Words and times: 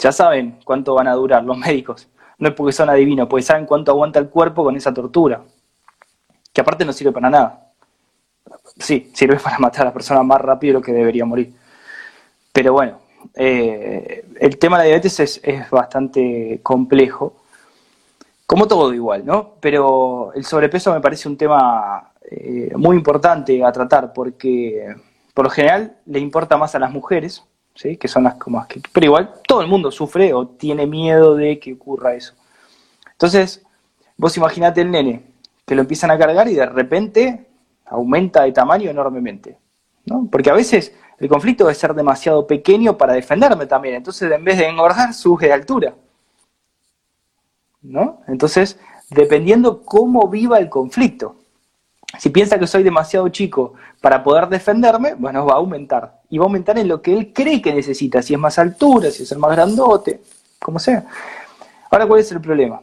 ya 0.00 0.12
saben 0.12 0.58
cuánto 0.64 0.94
van 0.94 1.06
a 1.08 1.14
durar 1.14 1.44
los 1.44 1.56
médicos. 1.56 2.08
No 2.38 2.48
es 2.48 2.54
porque 2.54 2.72
son 2.72 2.88
adivinos, 2.88 3.28
porque 3.28 3.42
saben 3.42 3.66
cuánto 3.66 3.92
aguanta 3.92 4.18
el 4.18 4.30
cuerpo 4.30 4.64
con 4.64 4.74
esa 4.74 4.92
tortura. 4.92 5.42
Que 6.52 6.60
aparte 6.62 6.84
no 6.84 6.92
sirve 6.92 7.12
para 7.12 7.30
nada. 7.30 7.72
Sí, 8.78 9.10
sirve 9.14 9.36
para 9.38 9.58
matar 9.58 9.82
a 9.82 9.84
la 9.86 9.92
persona 9.92 10.22
más 10.22 10.40
rápido 10.40 10.72
de 10.72 10.78
lo 10.80 10.84
que 10.84 10.92
debería 10.92 11.24
morir. 11.26 11.54
Pero 12.52 12.72
bueno, 12.72 12.98
eh, 13.34 14.24
el 14.40 14.58
tema 14.58 14.78
de 14.78 14.84
la 14.84 14.86
diabetes 14.86 15.20
es, 15.42 15.70
bastante 15.70 16.60
complejo. 16.62 17.36
Como 18.46 18.66
todo 18.66 18.92
igual, 18.94 19.24
¿no? 19.24 19.54
Pero 19.60 20.32
el 20.34 20.44
sobrepeso 20.44 20.92
me 20.92 21.00
parece 21.00 21.28
un 21.28 21.36
tema 21.36 22.12
eh, 22.28 22.72
muy 22.74 22.96
importante 22.96 23.62
a 23.62 23.70
tratar 23.70 24.12
porque 24.12 24.96
por 25.34 25.44
lo 25.44 25.50
general 25.50 25.98
le 26.06 26.18
importa 26.18 26.56
más 26.56 26.74
a 26.74 26.80
las 26.80 26.90
mujeres, 26.90 27.44
que 27.98 28.08
son 28.08 28.24
las 28.24 28.34
que... 28.34 28.80
Pero 28.92 29.06
igual 29.06 29.32
todo 29.46 29.62
el 29.62 29.68
mundo 29.68 29.90
sufre 29.90 30.34
o 30.34 30.46
tiene 30.46 30.86
miedo 30.86 31.34
de 31.34 31.58
que 31.58 31.72
ocurra 31.72 32.14
eso. 32.14 32.34
Entonces, 33.12 33.64
vos 34.16 34.36
imaginate 34.36 34.82
el 34.82 34.90
nene 34.90 35.24
que 35.66 35.74
lo 35.74 35.82
empiezan 35.82 36.10
a 36.10 36.18
cargar 36.18 36.48
y 36.48 36.54
de 36.54 36.66
repente 36.66 37.46
aumenta 37.86 38.42
de 38.42 38.52
tamaño 38.52 38.90
enormemente. 38.90 39.58
¿no? 40.04 40.28
Porque 40.30 40.50
a 40.50 40.54
veces 40.54 40.94
el 41.18 41.28
conflicto 41.28 41.64
debe 41.64 41.74
ser 41.74 41.94
demasiado 41.94 42.46
pequeño 42.46 42.98
para 42.98 43.14
defenderme 43.14 43.66
también. 43.66 43.96
Entonces, 43.96 44.30
en 44.30 44.44
vez 44.44 44.58
de 44.58 44.66
engordar, 44.66 45.14
sube 45.14 45.46
de 45.46 45.52
altura. 45.52 45.94
¿No? 47.82 48.20
Entonces, 48.28 48.78
dependiendo 49.10 49.82
cómo 49.82 50.28
viva 50.28 50.58
el 50.58 50.68
conflicto. 50.68 51.36
Si 52.18 52.30
piensa 52.30 52.58
que 52.58 52.66
soy 52.66 52.82
demasiado 52.82 53.28
chico 53.28 53.74
para 54.00 54.22
poder 54.22 54.48
defenderme, 54.48 55.14
bueno, 55.14 55.46
va 55.46 55.54
a 55.54 55.56
aumentar. 55.58 56.19
Y 56.30 56.38
va 56.38 56.44
a 56.44 56.46
aumentar 56.46 56.78
en 56.78 56.88
lo 56.88 57.02
que 57.02 57.12
él 57.12 57.32
cree 57.34 57.60
que 57.60 57.74
necesita, 57.74 58.22
si 58.22 58.34
es 58.34 58.40
más 58.40 58.58
altura, 58.58 59.10
si 59.10 59.24
es 59.24 59.32
el 59.32 59.38
más 59.38 59.50
grandote, 59.50 60.22
como 60.58 60.78
sea. 60.78 61.04
Ahora, 61.90 62.06
¿cuál 62.06 62.20
es 62.20 62.30
el 62.32 62.40
problema? 62.40 62.80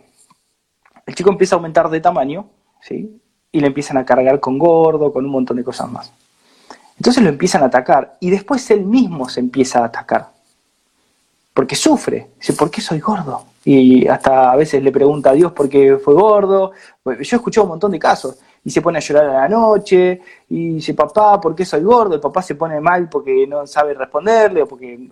El 1.05 1.15
chico 1.15 1.29
empieza 1.29 1.55
a 1.55 1.57
aumentar 1.57 1.89
de 1.89 2.01
tamaño, 2.01 2.45
¿sí? 2.81 3.21
Y 3.51 3.59
le 3.61 3.67
empiezan 3.67 3.97
a 3.97 4.05
cargar 4.05 4.39
con 4.41 4.59
gordo, 4.59 5.13
con 5.13 5.25
un 5.25 5.31
montón 5.31 5.55
de 5.57 5.63
cosas 5.63 5.89
más. 5.89 6.11
Entonces 6.97 7.23
lo 7.23 7.29
empiezan 7.29 7.63
a 7.63 7.67
atacar 7.67 8.17
y 8.19 8.29
después 8.29 8.69
él 8.71 8.83
mismo 8.85 9.29
se 9.29 9.39
empieza 9.39 9.79
a 9.79 9.85
atacar. 9.85 10.31
Porque 11.53 11.75
sufre. 11.75 12.31
Dice, 12.37 12.53
¿por 12.53 12.69
qué 12.69 12.81
soy 12.81 12.99
gordo? 12.99 13.45
Y 13.63 14.07
hasta 14.07 14.51
a 14.51 14.55
veces 14.55 14.83
le 14.83 14.91
pregunta 14.91 15.29
a 15.29 15.33
Dios 15.33 15.51
por 15.53 15.69
qué 15.69 15.97
fue 15.97 16.13
gordo. 16.13 16.71
Yo 17.05 17.11
he 17.13 17.21
escuchado 17.21 17.65
un 17.65 17.69
montón 17.69 17.91
de 17.91 17.99
casos. 17.99 18.37
Y 18.63 18.69
se 18.69 18.81
pone 18.81 18.97
a 18.97 19.01
llorar 19.01 19.25
a 19.29 19.33
la 19.41 19.49
noche. 19.49 20.21
Y 20.49 20.75
dice, 20.75 20.93
papá, 20.93 21.39
¿por 21.39 21.55
qué 21.55 21.65
soy 21.65 21.81
gordo? 21.81 22.15
El 22.15 22.21
papá 22.21 22.41
se 22.41 22.55
pone 22.55 22.79
mal 22.79 23.09
porque 23.09 23.45
no 23.47 23.65
sabe 23.67 23.93
responderle 23.93 24.63
o 24.63 24.67
porque... 24.67 25.09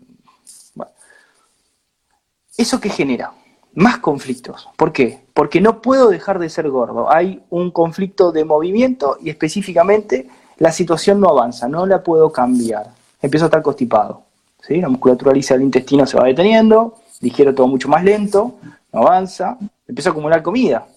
¿Eso 2.57 2.79
qué 2.79 2.89
genera? 2.89 3.33
Más 3.73 3.97
conflictos. 3.97 4.69
¿Por 4.77 4.93
qué? 4.93 5.25
Porque 5.33 5.59
no 5.59 5.81
puedo 5.81 6.09
dejar 6.09 6.39
de 6.39 6.49
ser 6.49 6.69
gordo. 6.69 7.11
Hay 7.11 7.43
un 7.49 7.71
conflicto 7.71 8.31
de 8.31 8.45
movimiento 8.45 9.17
y 9.21 9.29
específicamente 9.29 10.29
la 10.57 10.71
situación 10.71 11.19
no 11.19 11.29
avanza, 11.29 11.67
no 11.67 11.85
la 11.85 12.01
puedo 12.01 12.31
cambiar. 12.31 12.91
Empiezo 13.21 13.45
a 13.45 13.47
estar 13.47 13.61
constipado. 13.61 14.23
¿sí? 14.61 14.79
La 14.79 14.89
musculatura 14.89 15.33
lisa 15.33 15.55
del 15.55 15.63
intestino 15.63 16.05
se 16.05 16.17
va 16.17 16.25
deteniendo, 16.25 16.95
digiero 17.19 17.53
todo 17.53 17.67
mucho 17.67 17.89
más 17.89 18.03
lento, 18.03 18.55
no 18.93 19.01
avanza, 19.01 19.57
empiezo 19.87 20.09
a 20.09 20.11
acumular 20.11 20.41
comida. 20.41 20.87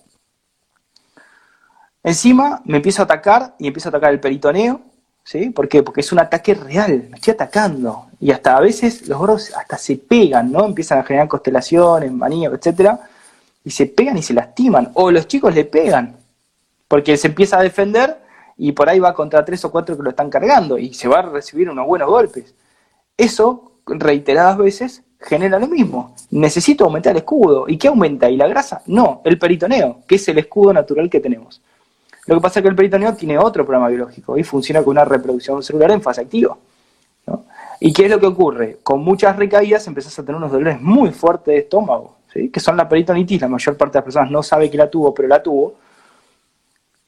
Encima 2.08 2.62
me 2.64 2.78
empiezo 2.78 3.02
a 3.02 3.04
atacar 3.04 3.54
y 3.58 3.66
empiezo 3.66 3.88
a 3.88 3.90
atacar 3.90 4.14
el 4.14 4.18
peritoneo. 4.18 4.80
¿Sí? 5.24 5.50
¿Por 5.50 5.68
qué? 5.68 5.82
Porque 5.82 6.00
es 6.00 6.10
un 6.10 6.20
ataque 6.20 6.54
real, 6.54 7.08
me 7.10 7.16
estoy 7.16 7.34
atacando. 7.34 8.06
Y 8.18 8.30
hasta 8.30 8.56
a 8.56 8.60
veces 8.60 9.06
los 9.06 9.18
gordos 9.18 9.52
hasta 9.54 9.76
se 9.76 9.96
pegan, 9.96 10.50
¿no? 10.50 10.64
Empiezan 10.64 11.00
a 11.00 11.02
generar 11.02 11.28
constelaciones, 11.28 12.10
manías, 12.10 12.50
etcétera, 12.54 12.98
y 13.62 13.70
se 13.70 13.84
pegan 13.84 14.16
y 14.16 14.22
se 14.22 14.32
lastiman. 14.32 14.90
O 14.94 15.10
los 15.10 15.28
chicos 15.28 15.54
le 15.54 15.66
pegan, 15.66 16.16
porque 16.88 17.18
se 17.18 17.26
empieza 17.28 17.58
a 17.58 17.62
defender 17.62 18.16
y 18.56 18.72
por 18.72 18.88
ahí 18.88 19.00
va 19.00 19.12
contra 19.12 19.44
tres 19.44 19.62
o 19.66 19.70
cuatro 19.70 19.98
que 19.98 20.02
lo 20.02 20.08
están 20.08 20.30
cargando 20.30 20.78
y 20.78 20.94
se 20.94 21.08
va 21.08 21.18
a 21.18 21.22
recibir 21.22 21.68
unos 21.68 21.86
buenos 21.86 22.08
golpes. 22.08 22.54
Eso, 23.18 23.72
reiteradas 23.86 24.56
veces, 24.56 25.02
genera 25.20 25.58
lo 25.58 25.66
mismo. 25.66 26.14
Necesito 26.30 26.86
aumentar 26.86 27.10
el 27.10 27.18
escudo. 27.18 27.66
¿Y 27.68 27.76
qué 27.76 27.88
aumenta? 27.88 28.30
¿Y 28.30 28.38
la 28.38 28.48
grasa? 28.48 28.80
No, 28.86 29.20
el 29.26 29.38
peritoneo, 29.38 30.00
que 30.08 30.14
es 30.14 30.26
el 30.28 30.38
escudo 30.38 30.72
natural 30.72 31.10
que 31.10 31.20
tenemos. 31.20 31.60
Lo 32.28 32.36
que 32.36 32.40
pasa 32.40 32.60
es 32.60 32.62
que 32.62 32.68
el 32.68 32.76
peritoneo 32.76 33.14
tiene 33.14 33.38
otro 33.38 33.64
programa 33.64 33.88
biológico 33.88 34.38
y 34.38 34.44
funciona 34.44 34.82
con 34.82 34.92
una 34.92 35.04
reproducción 35.04 35.62
celular 35.62 35.90
en 35.90 36.00
fase 36.00 36.20
activa. 36.20 36.56
¿Y 37.80 37.92
qué 37.92 38.04
es 38.04 38.10
lo 38.10 38.20
que 38.20 38.26
ocurre? 38.26 38.78
Con 38.82 39.02
muchas 39.02 39.36
recaídas 39.36 39.86
empezás 39.86 40.18
a 40.18 40.22
tener 40.22 40.36
unos 40.36 40.52
dolores 40.52 40.80
muy 40.80 41.10
fuertes 41.10 41.54
de 41.54 41.58
estómago, 41.58 42.16
¿sí? 42.32 42.48
que 42.50 42.60
son 42.60 42.76
la 42.76 42.88
peritonitis. 42.88 43.40
La 43.40 43.48
mayor 43.48 43.76
parte 43.76 43.94
de 43.94 43.98
las 43.98 44.04
personas 44.04 44.30
no 44.30 44.42
sabe 44.42 44.70
que 44.70 44.76
la 44.76 44.90
tuvo, 44.90 45.12
pero 45.14 45.28
la 45.28 45.42
tuvo 45.42 45.74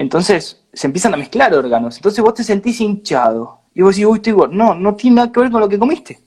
entonces 0.01 0.63
se 0.73 0.87
empiezan 0.87 1.13
a 1.13 1.19
mezclar 1.19 1.53
órganos. 1.53 1.97
Entonces 1.97 2.25
vos 2.25 2.33
te 2.33 2.43
sentís 2.43 2.81
hinchado. 2.81 3.59
Y 3.75 3.83
vos 3.83 3.95
decís, 3.95 4.07
uy, 4.07 4.17
estoy 4.17 4.33
gordo. 4.33 4.55
No, 4.55 4.75
no 4.75 4.95
tiene 4.95 5.17
nada 5.17 5.31
que 5.31 5.41
ver 5.41 5.51
con 5.51 5.61
lo 5.61 5.69
que 5.69 5.79
comiste. 5.79 6.19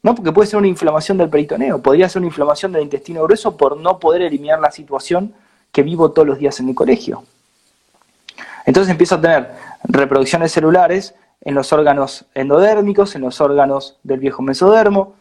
No, 0.00 0.14
porque 0.14 0.30
puede 0.30 0.46
ser 0.46 0.58
una 0.60 0.68
inflamación 0.68 1.18
del 1.18 1.28
peritoneo, 1.28 1.82
podría 1.82 2.08
ser 2.08 2.20
una 2.20 2.28
inflamación 2.28 2.70
del 2.70 2.84
intestino 2.84 3.24
grueso 3.24 3.56
por 3.56 3.76
no 3.76 3.98
poder 3.98 4.22
eliminar 4.22 4.60
la 4.60 4.70
situación 4.70 5.34
que 5.72 5.82
vivo 5.82 6.12
todos 6.12 6.28
los 6.28 6.38
días 6.38 6.60
en 6.60 6.68
el 6.68 6.74
colegio. 6.76 7.24
Entonces 8.70 8.92
empiezo 8.92 9.16
a 9.16 9.20
tener 9.20 9.50
reproducciones 9.82 10.52
celulares 10.52 11.16
en 11.40 11.56
los 11.56 11.72
órganos 11.72 12.26
endodérmicos, 12.34 13.16
en 13.16 13.22
los 13.22 13.40
órganos 13.40 13.98
del 14.04 14.20
viejo 14.20 14.42
mesodermo, 14.42 15.14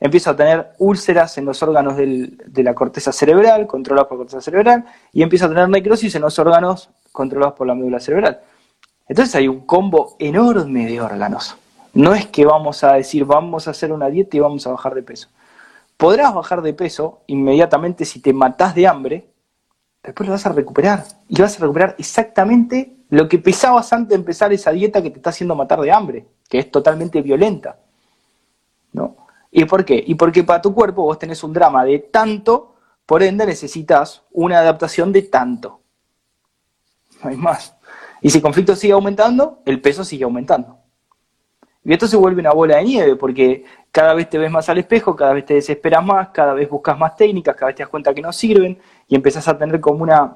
empiezo 0.00 0.30
a 0.30 0.36
tener 0.36 0.72
úlceras 0.78 1.38
en 1.38 1.44
los 1.44 1.62
órganos 1.62 1.96
de 1.96 2.62
la 2.64 2.74
corteza 2.74 3.12
cerebral, 3.12 3.68
controlados 3.68 4.08
por 4.08 4.18
la 4.18 4.22
corteza 4.22 4.40
cerebral, 4.40 4.86
y 5.12 5.22
empiezo 5.22 5.46
a 5.46 5.50
tener 5.50 5.68
necrosis 5.68 6.16
en 6.16 6.22
los 6.22 6.36
órganos 6.40 6.90
controlados 7.12 7.54
por 7.54 7.68
la 7.68 7.76
médula 7.76 8.00
cerebral. 8.00 8.40
Entonces 9.06 9.36
hay 9.36 9.46
un 9.46 9.60
combo 9.66 10.16
enorme 10.18 10.86
de 10.86 11.00
órganos. 11.00 11.56
No 11.94 12.12
es 12.12 12.26
que 12.26 12.44
vamos 12.44 12.82
a 12.82 12.94
decir, 12.94 13.24
vamos 13.24 13.68
a 13.68 13.70
hacer 13.70 13.92
una 13.92 14.08
dieta 14.08 14.36
y 14.36 14.40
vamos 14.40 14.66
a 14.66 14.72
bajar 14.72 14.96
de 14.96 15.04
peso. 15.04 15.28
Podrás 15.96 16.34
bajar 16.34 16.60
de 16.60 16.74
peso 16.74 17.20
inmediatamente 17.28 18.04
si 18.04 18.18
te 18.18 18.32
matás 18.32 18.74
de 18.74 18.88
hambre, 18.88 19.30
después 20.02 20.26
lo 20.26 20.32
vas 20.32 20.44
a 20.44 20.50
recuperar. 20.50 21.04
Y 21.28 21.40
vas 21.40 21.56
a 21.56 21.60
recuperar 21.60 21.94
exactamente 21.98 22.95
lo 23.08 23.28
que 23.28 23.38
pesabas 23.38 23.92
antes 23.92 24.10
de 24.10 24.14
empezar 24.16 24.52
esa 24.52 24.72
dieta 24.72 25.02
que 25.02 25.10
te 25.10 25.18
está 25.18 25.30
haciendo 25.30 25.54
matar 25.54 25.80
de 25.80 25.92
hambre, 25.92 26.26
que 26.48 26.58
es 26.58 26.70
totalmente 26.70 27.22
violenta. 27.22 27.78
¿no? 28.92 29.16
¿Y 29.50 29.64
por 29.64 29.84
qué? 29.84 30.02
Y 30.06 30.14
porque 30.14 30.44
para 30.44 30.60
tu 30.60 30.74
cuerpo 30.74 31.02
vos 31.02 31.18
tenés 31.18 31.42
un 31.44 31.52
drama 31.52 31.84
de 31.84 31.98
tanto, 31.98 32.74
por 33.04 33.22
ende 33.22 33.46
necesitas 33.46 34.24
una 34.32 34.58
adaptación 34.58 35.12
de 35.12 35.22
tanto. 35.22 35.80
No 37.22 37.30
hay 37.30 37.36
más. 37.36 37.76
Y 38.20 38.30
si 38.30 38.38
el 38.38 38.42
conflicto 38.42 38.74
sigue 38.74 38.92
aumentando, 38.92 39.60
el 39.64 39.80
peso 39.80 40.04
sigue 40.04 40.24
aumentando. 40.24 40.78
Y 41.84 41.92
esto 41.92 42.08
se 42.08 42.16
vuelve 42.16 42.40
una 42.40 42.52
bola 42.52 42.78
de 42.78 42.84
nieve, 42.84 43.14
porque 43.14 43.64
cada 43.92 44.12
vez 44.12 44.28
te 44.28 44.38
ves 44.38 44.50
más 44.50 44.68
al 44.68 44.78
espejo, 44.78 45.14
cada 45.14 45.32
vez 45.32 45.46
te 45.46 45.54
desesperas 45.54 46.04
más, 46.04 46.30
cada 46.30 46.52
vez 46.52 46.68
buscas 46.68 46.98
más 46.98 47.14
técnicas, 47.14 47.54
cada 47.54 47.68
vez 47.68 47.76
te 47.76 47.84
das 47.84 47.90
cuenta 47.90 48.12
que 48.12 48.22
no 48.22 48.32
sirven, 48.32 48.76
y 49.06 49.14
empezás 49.14 49.46
a 49.46 49.56
tener 49.56 49.80
como 49.80 50.02
una, 50.02 50.34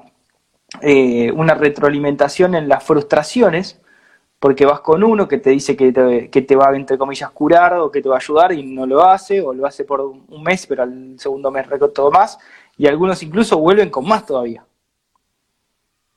eh, 0.79 1.31
una 1.31 1.53
retroalimentación 1.53 2.55
en 2.55 2.69
las 2.69 2.83
frustraciones, 2.83 3.79
porque 4.39 4.65
vas 4.65 4.79
con 4.79 5.03
uno 5.03 5.27
que 5.27 5.37
te 5.37 5.49
dice 5.49 5.75
que 5.75 5.91
te, 5.91 6.55
va, 6.55 6.75
entre 6.75 6.97
comillas, 6.97 7.29
curar 7.31 7.77
o 7.77 7.91
que 7.91 8.01
te 8.01 8.09
va 8.09 8.15
a 8.15 8.19
ayudar 8.19 8.53
y 8.53 8.63
no 8.63 8.85
lo 8.85 9.03
hace, 9.03 9.41
o 9.41 9.53
lo 9.53 9.67
hace 9.67 9.83
por 9.83 10.01
un 10.01 10.43
mes, 10.43 10.65
pero 10.65 10.83
al 10.83 11.15
segundo 11.19 11.51
mes 11.51 11.67
todo 11.93 12.09
más, 12.09 12.39
y 12.77 12.87
algunos 12.87 13.21
incluso 13.21 13.59
vuelven 13.59 13.89
con 13.89 14.07
más 14.07 14.25
todavía. 14.25 14.65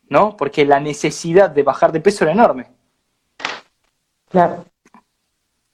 ¿No? 0.09 0.37
Porque 0.37 0.65
la 0.65 0.81
necesidad 0.81 1.51
de 1.51 1.63
bajar 1.63 1.91
de 1.91 2.01
peso 2.01 2.25
era 2.25 2.33
enorme. 2.33 2.69
Claro. 4.31 4.65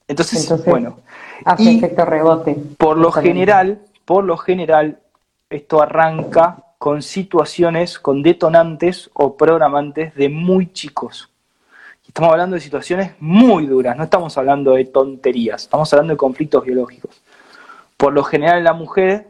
Entonces, 0.09 0.65
bueno. 0.65 0.99
Hace 1.45 1.77
efecto 1.77 2.05
rebote. 2.05 2.57
Por 2.77 2.97
lo 2.97 3.13
general, 3.13 3.81
por 4.05 4.25
lo 4.25 4.37
general, 4.37 5.01
esto 5.49 5.81
arranca 5.81 6.65
con 6.81 7.03
situaciones, 7.03 7.99
con 7.99 8.23
detonantes 8.23 9.11
o 9.13 9.37
programantes 9.37 10.15
de 10.15 10.31
muy 10.31 10.73
chicos. 10.73 11.29
Estamos 12.09 12.33
hablando 12.33 12.55
de 12.55 12.63
situaciones 12.63 13.13
muy 13.21 13.67
duras, 13.67 13.99
no 13.99 14.05
estamos 14.05 14.39
hablando 14.39 14.73
de 14.73 14.87
tonterías, 14.87 15.65
estamos 15.65 15.93
hablando 15.93 16.15
de 16.15 16.17
conflictos 16.17 16.65
biológicos. 16.65 17.21
Por 17.99 18.15
lo 18.15 18.25
general 18.25 18.57
en 18.57 18.65
la 18.65 18.73
mujer 18.73 19.29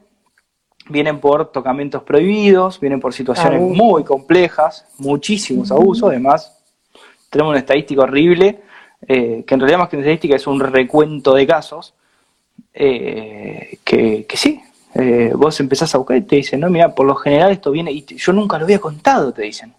vienen 0.90 1.18
por 1.18 1.50
tocamientos 1.50 2.04
prohibidos, 2.04 2.78
vienen 2.78 3.00
por 3.00 3.12
situaciones 3.12 3.60
muy 3.60 4.04
complejas, 4.04 4.86
muchísimos 4.98 5.72
abusos, 5.72 6.08
además 6.08 6.56
tenemos 7.30 7.50
una 7.50 7.58
estadística 7.58 8.02
horrible, 8.02 8.60
eh, 9.08 9.42
que 9.44 9.54
en 9.54 9.60
realidad 9.60 9.80
más 9.80 9.88
que 9.88 9.96
una 9.96 10.04
estadística 10.04 10.36
es 10.36 10.46
un 10.46 10.60
recuento 10.60 11.34
de 11.34 11.48
casos, 11.48 11.94
eh, 12.72 13.80
que, 13.82 14.24
sí, 14.34 14.62
eh, 14.94 15.32
vos 15.34 15.58
empezás 15.60 15.94
a 15.94 15.98
buscar 15.98 16.16
y 16.16 16.22
te 16.22 16.36
dicen, 16.36 16.60
no, 16.60 16.68
mira, 16.68 16.94
por 16.94 17.06
lo 17.06 17.14
general 17.14 17.52
esto 17.52 17.70
viene, 17.70 17.92
y 17.92 18.04
yo 18.04 18.32
nunca 18.32 18.58
lo 18.58 18.64
había 18.64 18.80
contado, 18.80 19.32
te 19.32 19.42
dicen. 19.42 19.74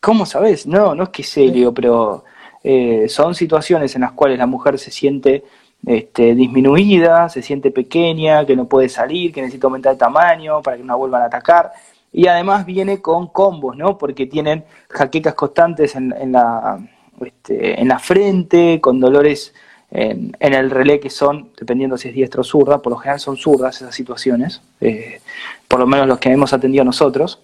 ¿Cómo 0.00 0.26
sabes? 0.26 0.66
No, 0.66 0.94
no 0.94 1.04
es 1.04 1.08
que 1.08 1.22
serio, 1.22 1.72
pero 1.72 2.24
eh, 2.62 3.08
son 3.08 3.34
situaciones 3.34 3.94
en 3.94 4.02
las 4.02 4.12
cuales 4.12 4.38
la 4.38 4.46
mujer 4.46 4.78
se 4.78 4.90
siente 4.90 5.44
este, 5.86 6.34
disminuida, 6.34 7.28
se 7.28 7.42
siente 7.42 7.70
pequeña, 7.70 8.44
que 8.44 8.56
no 8.56 8.66
puede 8.66 8.88
salir, 8.88 9.32
que 9.32 9.40
necesita 9.40 9.66
aumentar 9.66 9.92
el 9.92 9.98
tamaño 9.98 10.62
para 10.62 10.76
que 10.76 10.82
no 10.82 10.98
vuelvan 10.98 11.22
a 11.22 11.26
atacar. 11.26 11.72
Y 12.12 12.26
además 12.26 12.64
viene 12.64 13.00
con 13.00 13.28
combos, 13.28 13.76
¿no? 13.76 13.98
Porque 13.98 14.26
tienen 14.26 14.64
jaquecas 14.88 15.34
constantes 15.34 15.96
en, 15.96 16.32
la, 16.32 16.78
este, 17.24 17.80
en 17.80 17.88
la 17.88 17.98
frente, 17.98 18.80
con 18.80 19.00
dolores 19.00 19.54
en, 19.94 20.34
el 20.40 20.70
relé 20.70 20.98
que 20.98 21.08
son, 21.08 21.50
dependiendo 21.56 21.96
si 21.96 22.08
es 22.08 22.14
diestra 22.14 22.40
o 22.40 22.44
zurda, 22.44 22.82
por 22.82 22.92
lo 22.92 22.98
general 22.98 23.20
son 23.20 23.36
zurdas 23.36 23.76
esas 23.76 23.94
situaciones, 23.94 24.60
eh, 24.80 25.20
por 25.68 25.78
lo 25.78 25.86
menos 25.86 26.08
los 26.08 26.18
que 26.18 26.30
hemos 26.30 26.52
atendido 26.52 26.84
nosotros. 26.84 27.38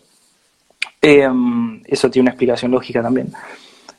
Em, 1.00 1.80
eso 1.86 2.10
tiene 2.10 2.24
una 2.24 2.32
explicación 2.32 2.72
lógica 2.72 3.00
también. 3.02 3.32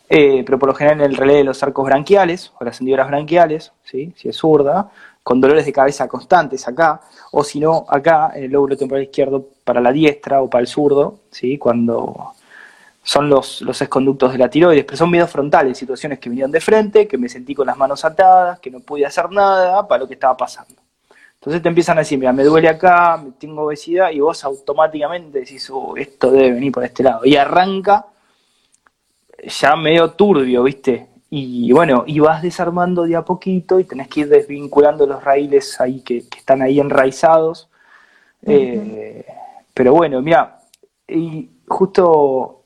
Eh, 0.09 0.43
pero 0.45 0.59
por 0.59 0.67
lo 0.67 0.75
general 0.75 0.99
en 0.99 1.11
el 1.11 1.15
relé 1.15 1.35
de 1.35 1.43
los 1.45 1.63
arcos 1.63 1.85
branquiales 1.85 2.51
o 2.59 2.65
las 2.65 2.81
hendiduras 2.81 3.07
branquiales, 3.07 3.71
¿sí? 3.85 4.11
si 4.17 4.27
es 4.27 4.35
zurda, 4.35 4.91
con 5.23 5.39
dolores 5.39 5.65
de 5.65 5.71
cabeza 5.71 6.09
constantes 6.09 6.67
acá, 6.67 6.99
o 7.31 7.45
si 7.45 7.61
no, 7.61 7.85
acá 7.87 8.33
en 8.35 8.43
el 8.43 8.51
lóbulo 8.51 8.75
temporal 8.75 9.05
izquierdo 9.05 9.47
para 9.63 9.79
la 9.79 9.93
diestra 9.93 10.41
o 10.41 10.49
para 10.49 10.63
el 10.63 10.67
zurdo, 10.67 11.19
¿sí? 11.31 11.57
cuando 11.57 12.33
son 13.03 13.29
los, 13.29 13.61
los 13.61 13.81
exconductos 13.81 14.31
de 14.31 14.37
la 14.37 14.49
tiroides, 14.49 14.85
pero 14.85 14.97
son 14.97 15.09
miedos 15.09 15.29
frontales, 15.29 15.77
situaciones 15.77 16.19
que 16.19 16.29
vinieron 16.29 16.51
de 16.51 16.61
frente, 16.61 17.07
que 17.07 17.17
me 17.17 17.29
sentí 17.29 17.55
con 17.55 17.67
las 17.67 17.77
manos 17.77 18.05
atadas, 18.05 18.59
que 18.59 18.69
no 18.69 18.79
pude 18.79 19.05
hacer 19.05 19.29
nada 19.31 19.87
para 19.87 20.01
lo 20.01 20.07
que 20.07 20.13
estaba 20.13 20.37
pasando. 20.37 20.75
Entonces 21.35 21.63
te 21.63 21.69
empiezan 21.69 21.97
a 21.97 22.01
decir, 22.01 22.19
mira, 22.19 22.31
me 22.31 22.43
duele 22.43 22.69
acá, 22.69 23.23
tengo 23.39 23.63
obesidad, 23.63 24.11
y 24.11 24.19
vos 24.19 24.43
automáticamente 24.43 25.39
decís, 25.39 25.67
oh, 25.71 25.97
esto 25.97 26.29
debe 26.29 26.51
venir 26.51 26.71
por 26.71 26.83
este 26.83 27.01
lado. 27.01 27.25
Y 27.25 27.35
arranca 27.35 28.05
ya 29.43 29.75
medio 29.75 30.11
turbio, 30.11 30.61
¿viste? 30.61 31.07
Y 31.31 31.71
bueno, 31.71 32.03
y 32.05 32.19
vas 32.19 32.43
desarmando 32.43 33.03
de 33.03 33.15
a 33.15 33.23
poquito 33.23 33.79
y 33.79 33.85
tenés 33.85 34.07
que 34.09 34.19
ir 34.21 34.29
desvinculando 34.29 35.07
los 35.07 35.23
raíles 35.23 35.79
ahí 35.81 36.01
que, 36.01 36.17
están 36.37 36.61
ahí 36.61 36.79
enraizados. 36.79 37.69
Eh, 38.45 39.25
pero 39.73 39.93
bueno, 39.93 40.21
mira, 40.21 40.59
y 41.07 41.49
justo 41.67 42.60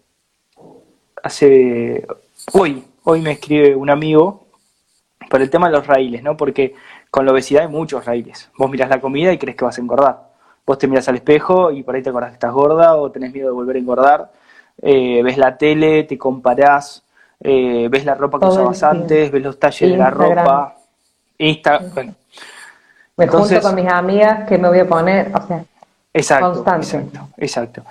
hace 1.25 2.05
hoy, 2.53 2.83
hoy 3.03 3.21
me 3.21 3.31
escribe 3.31 3.75
un 3.75 3.89
amigo 3.89 4.45
por 5.29 5.41
el 5.41 5.49
tema 5.49 5.67
de 5.67 5.73
los 5.73 5.87
raíles, 5.87 6.21
¿no? 6.21 6.37
Porque 6.37 6.75
con 7.09 7.25
la 7.25 7.31
obesidad 7.31 7.63
hay 7.63 7.69
muchos 7.69 8.05
raíles. 8.05 8.49
Vos 8.57 8.69
mirás 8.69 8.89
la 8.89 9.01
comida 9.01 9.33
y 9.33 9.37
crees 9.37 9.57
que 9.57 9.65
vas 9.65 9.77
a 9.77 9.81
engordar. 9.81 10.29
Vos 10.65 10.77
te 10.77 10.87
miras 10.87 11.07
al 11.07 11.15
espejo 11.15 11.71
y 11.71 11.83
por 11.83 11.95
ahí 11.95 12.03
te 12.03 12.09
acordás 12.09 12.29
que 12.29 12.35
estás 12.35 12.53
gorda 12.53 12.95
o 12.95 13.11
tenés 13.11 13.33
miedo 13.33 13.47
de 13.47 13.53
volver 13.53 13.75
a 13.75 13.79
engordar 13.79 14.31
eh, 14.81 15.21
ves 15.23 15.37
la 15.37 15.57
tele, 15.57 16.03
te 16.03 16.17
comparás, 16.17 17.03
eh, 17.39 17.87
ves 17.89 18.05
la 18.05 18.15
ropa 18.15 18.39
que 18.39 18.45
usabas 18.45 18.83
antes, 18.83 19.31
ves 19.31 19.41
los 19.41 19.59
talles 19.59 19.89
de 19.89 19.97
la 19.97 20.09
ropa, 20.09 20.75
Insta, 21.37 21.79
bueno. 21.93 22.13
Me 23.17 23.27
junto 23.27 23.61
con 23.61 23.75
mis 23.75 23.87
amigas 23.87 24.47
que 24.47 24.57
me 24.57 24.67
voy 24.67 24.79
a 24.79 24.87
poner, 24.87 25.31
o 25.33 25.47
sea, 25.47 25.63
exacto, 26.13 26.65
exacto, 26.75 27.29
exacto. 27.37 27.83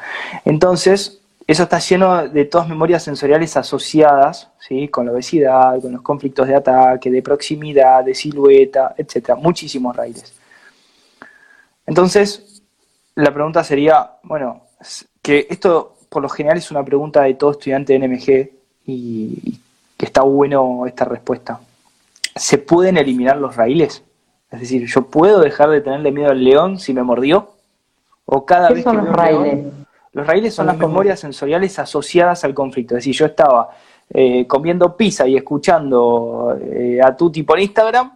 Entonces, 0.45 1.23
eso 1.47 1.65
está 1.65 1.79
lleno 1.79 2.27
de 2.29 2.47
todas 2.47 2.69
memorias 2.69 3.03
sensoriales 3.03 3.57
asociadas, 3.57 4.51
¿sí? 4.59 4.89
Con 4.89 5.07
la 5.07 5.13
obesidad, 5.13 5.81
con 5.81 5.93
los 5.93 6.03
conflictos 6.03 6.49
de 6.49 6.55
ataque, 6.55 7.11
de 7.11 7.23
proximidad, 7.23 8.03
de 8.05 8.15
silueta, 8.15 8.95
etcétera, 8.97 9.37
muchísimos 9.37 9.95
raíles. 9.95 10.33
Entonces, 11.87 12.63
la 13.15 13.33
pregunta 13.33 13.63
sería, 13.63 14.13
bueno, 14.23 14.63
que 15.21 15.47
esto 15.51 15.97
por 16.09 16.23
lo 16.23 16.29
general 16.29 16.59
es 16.59 16.71
una 16.71 16.85
pregunta 16.85 17.23
de 17.23 17.35
todo 17.35 17.51
estudiante 17.51 17.93
de 17.93 18.09
NMG 18.09 18.51
y, 18.87 19.61
que 19.97 20.07
está 20.07 20.23
bueno 20.23 20.87
esta 20.87 21.05
respuesta. 21.05 21.61
¿Se 22.37 22.57
pueden 22.57 22.97
eliminar 22.97 23.37
los 23.37 23.57
raíles? 23.57 24.03
Es 24.51 24.61
decir, 24.61 24.87
¿yo 24.87 25.03
puedo 25.03 25.41
dejar 25.41 25.71
de 25.71 25.81
tenerle 25.81 26.13
miedo 26.13 26.31
al 26.31 26.43
león 26.43 26.79
si 26.79 26.95
me 26.95 27.03
mordió? 27.03 27.51
¿O 28.25 28.47
cada 28.47 28.69
¿Qué 28.69 28.75
vez 28.75 28.85
son 28.85 28.97
los 28.99 29.09
raíles? 29.09 29.67
Los 30.15 30.27
raíles 30.27 30.55
son 30.55 30.67
las 30.67 30.79
memorias 30.79 31.19
sensoriales 31.21 31.77
asociadas 31.79 32.45
al 32.45 32.55
conflicto. 32.55 32.95
Es 32.95 33.01
decir, 33.01 33.15
yo 33.15 33.27
estaba 33.27 33.71
eh, 34.09 34.47
comiendo 34.47 34.97
pizza 34.97 35.27
y 35.27 35.37
escuchando 35.37 36.57
eh, 36.63 37.01
a 37.03 37.17
Tuti 37.17 37.43
por 37.43 37.59
Instagram 37.59 38.13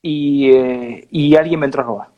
y, 0.00 0.50
eh, 0.50 1.06
y 1.10 1.36
alguien 1.36 1.60
me 1.60 1.66
entró 1.66 1.82
a 1.82 1.84
robar. 1.84 2.08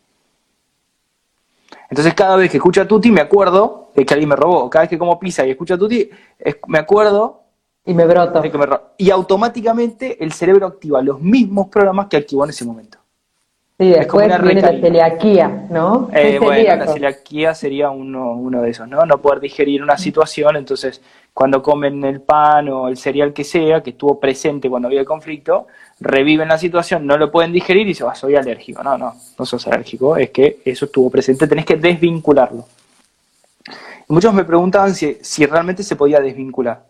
Entonces 1.91 2.15
cada 2.15 2.37
vez 2.37 2.49
que 2.49 2.59
escucho 2.59 2.81
a 2.81 2.87
Tuti 2.87 3.11
me 3.11 3.21
acuerdo 3.21 3.91
de 3.95 4.07
que 4.07 4.15
alguien 4.15 4.29
me 4.29 4.37
robó. 4.37 4.71
Cada 4.71 4.85
vez 4.85 4.91
que 4.91 4.99
como 4.99 5.19
pizza 5.19 5.45
y 5.45 5.51
escucho 5.51 5.75
a 5.75 5.79
Tuti, 5.79 6.09
me 6.69 6.79
acuerdo... 6.79 7.41
Y 7.87 7.93
me 7.93 8.07
broto. 8.07 8.41
y 8.97 9.11
automáticamente 9.11 10.25
el 10.25 10.33
cerebro 10.33 10.67
activa 10.67 11.03
los 11.03 11.21
mismos 11.21 11.69
programas 11.69 12.07
que 12.07 12.17
activó 12.17 12.45
en 12.45 12.51
ese 12.51 12.65
momento. 12.65 13.04
Sí, 13.77 13.89
después 13.89 14.29
viene 14.29 14.63
la 14.63 14.69
celiaquía, 14.69 15.67
¿no? 15.69 16.09
Eh, 16.13 16.39
bueno, 16.39 16.77
la 16.77 16.87
celiaquía 16.87 17.55
sería 17.57 17.91
uno, 17.91 18.33
uno 18.35 18.63
de 18.63 18.71
esos, 18.71 18.87
¿no? 18.87 19.05
No 19.05 19.21
poder 19.21 19.41
digerir 19.41 19.83
una 19.83 19.99
situación, 19.99 20.55
entonces 20.55 21.03
cuando 21.33 21.61
comen 21.61 22.05
el 22.05 22.21
pan 22.21 22.69
o 22.69 22.87
el 22.87 22.97
cereal 22.97 23.33
que 23.33 23.43
sea, 23.43 23.83
que 23.83 23.91
estuvo 23.91 24.21
presente 24.21 24.71
cuando 24.71 24.87
había 24.87 25.01
el 25.01 25.07
conflicto, 25.07 25.67
reviven 25.99 26.47
la 26.47 26.59
situación, 26.59 27.05
no 27.05 27.19
lo 27.19 27.33
pueden 27.33 27.53
digerir 27.53 27.83
y 27.83 27.87
dicen, 27.87 28.07
ah, 28.09 28.15
soy 28.15 28.37
alérgico. 28.37 28.81
No, 28.85 28.97
no, 28.97 29.13
no 29.37 29.45
sos 29.45 29.67
alérgico, 29.67 30.17
es 30.17 30.31
que 30.31 30.61
eso 30.65 30.85
estuvo 30.85 31.11
presente, 31.11 31.49
tenés 31.49 31.67
que 31.67 31.75
desvincularlo. 31.75 32.65
muchos 34.07 34.33
me 34.33 34.45
preguntaban 34.45 34.95
si, 34.95 35.19
si 35.21 35.47
realmente 35.47 35.83
se 35.83 35.97
podía 35.97 36.21
desvincular. 36.21 36.85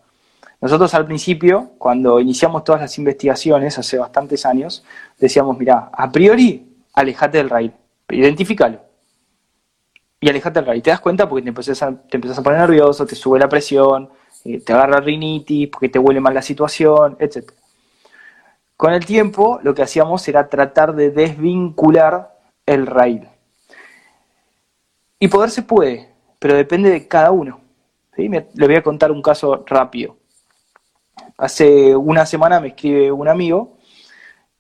Nosotros 0.61 0.93
al 0.93 1.07
principio, 1.07 1.71
cuando 1.79 2.21
iniciamos 2.21 2.63
todas 2.63 2.83
las 2.83 2.99
investigaciones, 2.99 3.79
hace 3.79 3.97
bastantes 3.97 4.45
años, 4.45 4.85
decíamos, 5.19 5.59
mira, 5.59 5.89
a 5.91 6.13
priori 6.13 6.74
alejate 6.95 7.39
del 7.39 7.51
raíl, 7.51 7.73
identifícalo. 8.09 8.81
Y 10.21 10.29
alejate 10.29 10.61
del 10.61 10.67
raíl. 10.67 10.83
Te 10.83 10.91
das 10.91 11.01
cuenta 11.01 11.29
porque 11.29 11.43
te 11.43 11.49
empiezas 11.51 11.83
a, 11.83 11.95
te 11.95 12.17
a 12.17 12.43
poner 12.43 12.61
nervioso, 12.61 13.05
te 13.05 13.15
sube 13.15 13.39
la 13.39 13.49
presión, 13.49 14.09
eh, 14.45 14.61
te 14.61 14.73
agarra 14.73 15.01
rinitis, 15.01 15.69
porque 15.69 15.89
te 15.89 15.99
huele 15.99 16.21
mal 16.21 16.33
la 16.33 16.43
situación, 16.43 17.17
etc. 17.19 17.53
Con 18.77 18.93
el 18.93 19.05
tiempo, 19.05 19.61
lo 19.63 19.75
que 19.75 19.83
hacíamos 19.83 20.27
era 20.29 20.49
tratar 20.49 20.95
de 20.95 21.11
desvincular 21.11 22.39
el 22.65 22.87
raíl. 22.87 23.29
Y 25.19 25.29
poder 25.29 25.51
se 25.51 25.63
puede, 25.63 26.11
pero 26.39 26.55
depende 26.55 26.91
de 26.91 27.07
cada 27.07 27.31
uno. 27.31 27.61
le 28.17 28.67
voy 28.67 28.77
a 28.77 28.83
contar 28.83 29.11
un 29.11 29.23
caso 29.23 29.65
rápido. 29.67 30.17
Hace 31.37 31.95
una 31.97 32.27
semana 32.27 32.61
me 32.61 32.69
escribe 32.69 33.11
un 33.11 33.29
amigo 33.29 33.77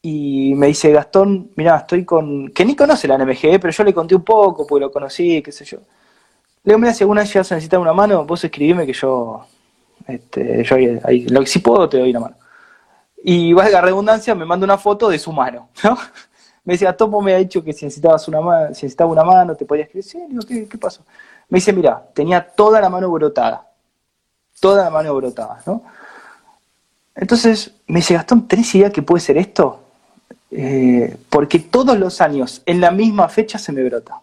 y 0.06 0.54
me 0.54 0.66
dice, 0.66 0.92
Gastón, 0.92 1.50
mira, 1.56 1.78
estoy 1.78 2.04
con... 2.04 2.50
que 2.50 2.62
ni 2.62 2.76
conoce 2.76 3.08
la 3.08 3.16
NMG, 3.16 3.58
pero 3.58 3.70
yo 3.70 3.84
le 3.84 3.94
conté 3.94 4.14
un 4.14 4.22
poco, 4.22 4.66
porque 4.66 4.84
lo 4.84 4.92
conocí, 4.92 5.40
qué 5.40 5.50
sé 5.50 5.64
yo. 5.64 5.78
Le 5.78 6.72
digo, 6.72 6.78
mira, 6.78 6.92
si 6.92 7.04
alguna 7.04 7.22
vez 7.22 7.32
llegas 7.32 7.50
a 7.50 7.54
necesitar 7.54 7.80
una 7.80 7.94
mano, 7.94 8.22
vos 8.26 8.44
escribime 8.44 8.84
que 8.84 8.92
yo, 8.92 9.46
este, 10.06 10.62
yo 10.62 10.76
ahí, 11.04 11.26
lo 11.26 11.40
que 11.40 11.46
si 11.46 11.60
puedo 11.60 11.88
te 11.88 11.98
doy 11.98 12.10
una 12.10 12.20
mano. 12.20 12.36
Y 13.22 13.54
valga 13.54 13.80
redundancia, 13.80 14.34
me 14.34 14.44
manda 14.44 14.64
una 14.64 14.76
foto 14.76 15.08
de 15.08 15.18
su 15.18 15.32
mano, 15.32 15.70
¿no? 15.82 15.96
Me 16.64 16.74
dice, 16.74 16.90
Topo 16.94 17.20
me 17.20 17.34
ha 17.34 17.38
dicho 17.38 17.62
que 17.62 17.74
si 17.74 17.84
necesitabas 17.84 18.26
una 18.26 18.40
mano, 18.40 18.66
si 18.68 18.84
necesitaba 18.86 19.10
una 19.10 19.22
mano, 19.22 19.54
te 19.54 19.66
podía 19.66 19.84
escribir. 19.84 20.04
Sí, 20.04 20.18
digo, 20.28 20.42
¿qué, 20.48 20.66
¿qué 20.66 20.78
pasó? 20.78 21.02
Me 21.48 21.58
dice, 21.58 21.74
mira, 21.74 22.02
tenía 22.14 22.46
toda 22.46 22.80
la 22.80 22.88
mano 22.88 23.10
brotada. 23.10 23.70
Toda 24.60 24.84
la 24.84 24.90
mano 24.90 25.14
brotada, 25.14 25.60
¿no? 25.66 25.82
Entonces 27.14 27.74
me 27.86 27.96
dice, 27.96 28.14
Gastón, 28.14 28.48
¿tenés 28.48 28.74
idea 28.74 28.90
que 28.90 29.02
puede 29.02 29.20
ser 29.20 29.36
esto? 29.36 29.83
Eh, 30.56 31.16
porque 31.30 31.58
todos 31.58 31.98
los 31.98 32.20
años, 32.20 32.62
en 32.64 32.80
la 32.80 32.92
misma 32.92 33.28
fecha, 33.28 33.58
se 33.58 33.72
me 33.72 33.82
brota. 33.82 34.20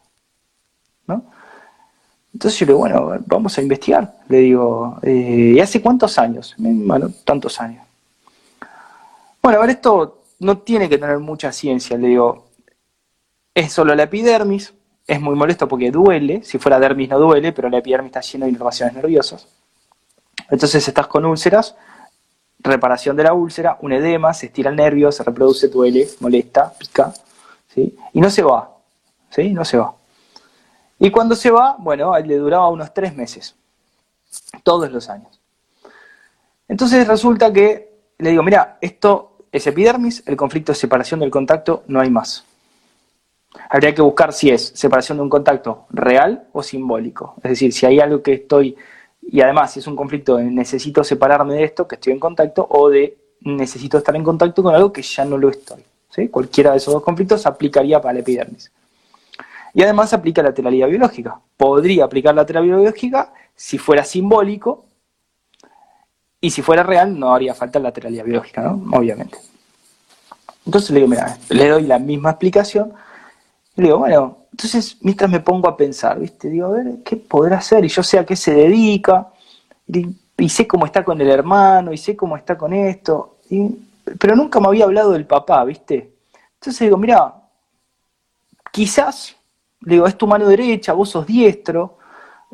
¿no? 1.06 1.26
Entonces 2.34 2.58
yo 2.58 2.66
le 2.66 2.72
digo, 2.72 2.80
bueno, 2.80 3.24
vamos 3.26 3.58
a 3.58 3.62
investigar. 3.62 4.16
Le 4.30 4.38
digo, 4.38 4.98
eh, 5.02 5.54
¿y 5.56 5.60
hace 5.60 5.82
cuántos 5.82 6.18
años? 6.18 6.56
Bueno, 6.58 7.10
tantos 7.26 7.60
años. 7.60 7.86
Bueno, 9.44 9.58
a 9.58 9.62
ver, 9.62 9.72
esto 9.72 10.24
no 10.40 10.60
tiene 10.60 10.88
que 10.88 10.98
tener 10.98 11.20
mucha 11.20 11.52
ciencia. 11.52 11.98
Le 11.98 12.08
digo, 12.08 12.48
es 13.54 13.74
solo 13.74 13.94
la 13.94 14.04
epidermis, 14.04 14.74
es 15.06 15.20
muy 15.20 15.36
molesto 15.36 15.68
porque 15.68 15.92
duele. 15.92 16.46
Si 16.46 16.58
fuera 16.58 16.80
dermis 16.80 17.10
no 17.10 17.20
duele, 17.20 17.52
pero 17.52 17.70
la 17.70 17.80
epidermis 17.80 18.10
está 18.10 18.22
llena 18.22 18.46
de 18.46 18.52
inervaciones 18.52 18.96
nerviosas. 18.96 19.48
Entonces 20.50 20.88
estás 20.88 21.08
con 21.08 21.26
úlceras, 21.26 21.76
reparación 22.64 23.16
de 23.16 23.24
la 23.24 23.34
úlcera, 23.34 23.78
un 23.82 23.94
edema, 23.94 24.34
se 24.34 24.48
estira 24.48 24.70
el 24.70 24.76
nervio, 24.76 25.12
se 25.12 25.24
reproduce, 25.24 25.68
duele, 25.68 26.08
molesta, 26.20 26.72
pica, 26.78 27.14
¿sí? 27.68 27.96
y 28.14 28.22
no 28.22 28.30
se 28.30 28.44
va, 28.44 28.72
¿sí? 29.30 29.52
no 29.52 29.66
se 29.66 29.78
va. 29.78 29.94
Y 31.00 31.10
cuando 31.10 31.36
se 31.36 31.50
va, 31.50 31.76
bueno, 31.80 32.18
le 32.20 32.38
duraba 32.38 32.70
unos 32.70 32.94
tres 32.94 33.16
meses, 33.16 33.56
todos 34.64 34.92
los 34.92 35.10
años. 35.10 35.40
Entonces 36.68 37.08
resulta 37.08 37.52
que 37.52 37.92
le 38.20 38.30
digo, 38.30 38.44
mira, 38.44 38.78
esto 38.80 39.38
es 39.52 39.66
epidermis, 39.68 40.24
el 40.26 40.38
conflicto 40.38 40.72
de 40.72 40.78
separación 40.78 41.20
del 41.20 41.32
contacto, 41.32 41.84
no 41.88 42.00
hay 42.00 42.10
más. 42.10 42.46
Habría 43.70 43.94
que 43.94 44.02
buscar 44.02 44.32
si 44.32 44.50
es 44.50 44.72
separación 44.76 45.18
de 45.18 45.24
un 45.24 45.30
contacto 45.30 45.86
real 45.90 46.48
o 46.54 46.64
simbólico. 46.64 47.36
Es 47.44 47.50
decir, 47.50 47.74
si 47.74 47.86
hay 47.86 48.00
algo 48.00 48.22
que 48.22 48.34
estoy 48.34 48.78
y 49.22 49.42
además, 49.42 49.72
si 49.72 49.80
es 49.80 49.88
un 49.88 49.96
conflicto 49.96 50.38
de 50.38 50.44
necesito 50.46 51.04
separarme 51.04 51.56
de 51.56 51.64
esto, 51.64 51.88
que 51.88 51.96
estoy 51.96 52.14
en 52.14 52.20
contacto, 52.20 52.68
o 52.70 52.90
de 52.90 53.18
necesito 53.42 53.98
estar 53.98 54.16
en 54.16 54.24
contacto 54.24 54.62
con 54.64 54.76
algo 54.76 54.92
que 54.92 55.02
ya 55.02 55.26
no 55.26 55.38
lo 55.38 55.50
estoy. 55.50 55.84
¿sí? 56.10 56.28
Cualquiera 56.28 56.72
de 56.72 56.78
esos 56.78 56.94
dos 56.94 57.04
conflictos 57.04 57.46
aplicaría 57.46 58.02
para 58.02 58.14
la 58.14 58.20
epidermis. 58.20 58.72
Y 59.74 59.84
además 59.84 60.14
aplica 60.14 60.44
la 60.44 60.52
biológica. 60.88 61.40
Podría 61.56 62.06
aplicar 62.06 62.36
la 62.36 62.42
lateralidad 62.42 62.78
biológica 62.78 63.34
si 63.56 63.78
fuera 63.78 64.04
simbólico, 64.04 64.86
y 66.42 66.50
si 66.50 66.64
fuera 66.64 66.82
real 66.82 67.18
no 67.18 67.34
haría 67.34 67.54
falta 67.54 67.78
la 67.78 67.90
lateralidad 67.90 68.26
biológica, 68.26 68.62
¿no? 68.64 68.98
Obviamente. 68.98 69.38
Entonces 70.66 70.90
le 70.90 70.98
digo, 70.98 71.08
mira, 71.08 71.38
le 71.50 71.70
doy 71.70 71.84
la 71.84 72.00
misma 72.00 72.32
explicación. 72.32 72.94
Y 73.76 73.84
digo, 73.84 74.00
bueno, 74.00 74.38
entonces 74.52 74.98
mientras 75.02 75.30
me 75.30 75.40
pongo 75.40 75.68
a 75.70 75.78
pensar, 75.78 76.20
¿viste? 76.20 76.50
Digo, 76.50 76.68
a 76.68 76.72
ver, 76.72 76.98
¿qué 77.04 77.16
podrá 77.16 77.58
hacer? 77.58 77.86
Y 77.86 77.88
yo 77.88 78.04
sé 78.04 78.20
a 78.20 78.26
qué 78.26 78.36
se 78.36 78.54
dedica, 78.54 79.32
y, 79.88 80.50
sé 80.50 80.68
cómo 80.68 80.86
está 80.86 81.04
con 81.04 81.22
el 81.22 81.30
hermano, 81.30 81.94
y 81.94 81.98
sé 81.98 82.16
cómo 82.16 82.36
está 82.36 82.58
con 82.58 82.74
esto, 82.74 83.38
pero 84.20 84.36
nunca 84.36 84.60
me 84.60 84.68
había 84.68 84.86
hablado 84.86 85.12
del 85.12 85.26
papá, 85.26 85.64
¿viste? 85.64 86.14
Entonces 86.56 86.80
digo, 86.80 86.98
mira, 86.98 87.34
quizás, 88.72 89.36
digo, 89.80 90.08
es 90.08 90.18
tu 90.18 90.28
mano 90.28 90.48
derecha, 90.48 90.94
vos 90.94 91.10
sos 91.10 91.28
diestro, 91.28 91.98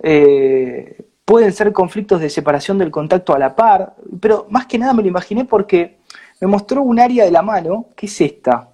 eh, 0.04 1.06
pueden 1.26 1.54
ser 1.54 1.74
conflictos 1.74 2.22
de 2.22 2.30
separación 2.30 2.78
del 2.78 2.92
contacto 2.92 3.34
a 3.34 3.40
la 3.40 3.56
par, 3.56 3.96
pero 4.20 4.48
más 4.50 4.66
que 4.66 4.78
nada 4.78 4.94
me 4.94 5.02
lo 5.02 5.10
imaginé 5.10 5.46
porque 5.46 5.98
me 6.40 6.48
mostró 6.48 6.82
un 6.82 7.00
área 7.00 7.26
de 7.26 7.32
la 7.32 7.42
mano, 7.42 7.88
que 7.96 8.06
es 8.06 8.22
esta. 8.22 8.70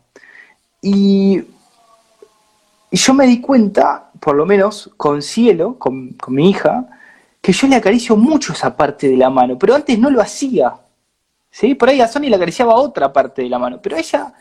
Y, 0.82 1.44
yo 2.98 3.14
me 3.14 3.26
di 3.26 3.42
cuenta, 3.42 4.12
por 4.20 4.36
lo 4.36 4.46
menos 4.46 4.92
con 4.98 5.22
Cielo, 5.22 5.78
con, 5.78 6.16
mi 6.28 6.50
hija, 6.50 6.88
que 7.42 7.52
yo 7.52 7.68
le 7.68 7.76
acaricio 7.76 8.16
mucho 8.16 8.54
esa 8.54 8.76
parte 8.76 9.10
de 9.10 9.18
la 9.18 9.30
mano, 9.30 9.58
pero 9.58 9.76
antes 9.76 9.98
no 10.00 10.10
lo 10.10 10.22
hacía. 10.22 10.74
¿sí? 11.50 11.76
Por 11.76 11.90
ahí 11.90 12.02
a 12.02 12.08
Sony 12.08 12.30
le 12.30 12.36
acariciaba 12.36 12.76
otra 12.76 13.12
parte 13.12 13.42
de 13.42 13.50
la 13.50 13.60
mano, 13.60 13.80
pero 13.82 13.98
ella, 13.98 14.34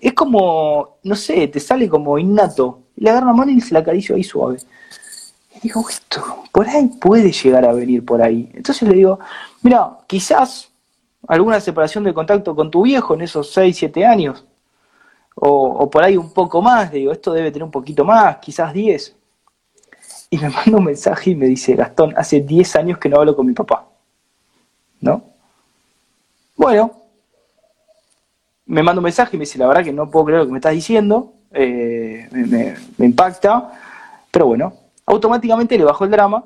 es 0.00 0.12
como, 0.14 0.98
no 1.02 1.14
sé, 1.14 1.48
te 1.48 1.60
sale 1.60 1.88
como 1.88 2.18
innato. 2.18 2.84
Le 2.96 3.10
agarro 3.10 3.28
la 3.28 3.32
mano 3.32 3.52
y 3.52 3.60
se 3.60 3.74
la 3.74 3.80
acaricio 3.80 4.16
ahí 4.16 4.24
suave 4.24 4.58
digo, 5.62 5.84
esto, 5.88 6.22
por 6.52 6.68
ahí 6.68 6.86
puede 7.00 7.32
llegar 7.32 7.64
a 7.64 7.72
venir 7.72 8.04
por 8.04 8.22
ahí. 8.22 8.50
Entonces 8.54 8.88
le 8.88 8.94
digo, 8.94 9.18
mira, 9.62 9.98
quizás 10.06 10.70
alguna 11.28 11.60
separación 11.60 12.04
de 12.04 12.14
contacto 12.14 12.54
con 12.54 12.70
tu 12.70 12.82
viejo 12.82 13.14
en 13.14 13.22
esos 13.22 13.52
6, 13.52 13.76
7 13.76 14.06
años, 14.06 14.44
o, 15.34 15.88
por 15.88 16.02
ahí 16.02 16.16
un 16.16 16.32
poco 16.32 16.60
más, 16.60 16.92
digo, 16.92 17.12
esto 17.12 17.32
debe 17.32 17.50
tener 17.50 17.64
un 17.64 17.70
poquito 17.70 18.04
más, 18.04 18.36
quizás 18.38 18.72
10. 18.72 19.16
Y 20.30 20.38
me 20.38 20.48
manda 20.50 20.78
un 20.78 20.84
mensaje 20.84 21.30
y 21.30 21.34
me 21.34 21.46
dice, 21.46 21.74
Gastón, 21.74 22.14
hace 22.16 22.40
10 22.40 22.76
años 22.76 22.98
que 22.98 23.08
no 23.08 23.18
hablo 23.18 23.34
con 23.34 23.46
mi 23.46 23.52
papá. 23.52 23.86
¿No? 25.00 25.22
Bueno, 26.56 26.92
me 28.66 28.82
manda 28.82 29.00
un 29.00 29.04
mensaje 29.04 29.36
y 29.36 29.38
me 29.38 29.44
dice, 29.44 29.58
la 29.58 29.66
verdad 29.66 29.84
que 29.84 29.92
no 29.92 30.10
puedo 30.10 30.26
creer 30.26 30.40
lo 30.40 30.46
que 30.46 30.52
me 30.52 30.58
estás 30.58 30.72
diciendo, 30.72 31.32
eh, 31.52 32.28
me 32.98 33.06
impacta, 33.06 33.72
pero 34.30 34.46
bueno, 34.46 34.74
automáticamente 35.06 35.76
le 35.76 35.84
bajó 35.84 36.04
el 36.04 36.10
drama, 36.10 36.44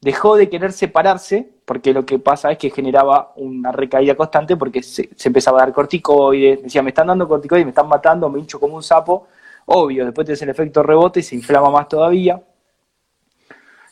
dejó 0.00 0.36
de 0.36 0.48
querer 0.48 0.72
separarse, 0.72 1.50
porque 1.72 1.94
lo 1.94 2.04
que 2.04 2.18
pasa 2.18 2.52
es 2.52 2.58
que 2.58 2.68
generaba 2.68 3.32
una 3.36 3.72
recaída 3.72 4.14
constante 4.14 4.58
porque 4.58 4.82
se, 4.82 5.08
empezaba 5.24 5.56
a 5.56 5.64
dar 5.64 5.72
corticoides, 5.72 6.64
decía, 6.64 6.82
me 6.82 6.90
están 6.90 7.06
dando 7.06 7.26
corticoides, 7.26 7.64
me 7.64 7.70
están 7.70 7.88
matando, 7.88 8.28
me 8.28 8.40
hincho 8.40 8.60
como 8.60 8.76
un 8.76 8.82
sapo, 8.82 9.26
obvio, 9.64 10.04
después 10.04 10.26
tienes 10.26 10.42
el 10.42 10.50
efecto 10.50 10.82
rebote 10.82 11.20
y 11.20 11.22
se 11.22 11.34
inflama 11.34 11.70
más 11.70 11.88
todavía. 11.88 12.42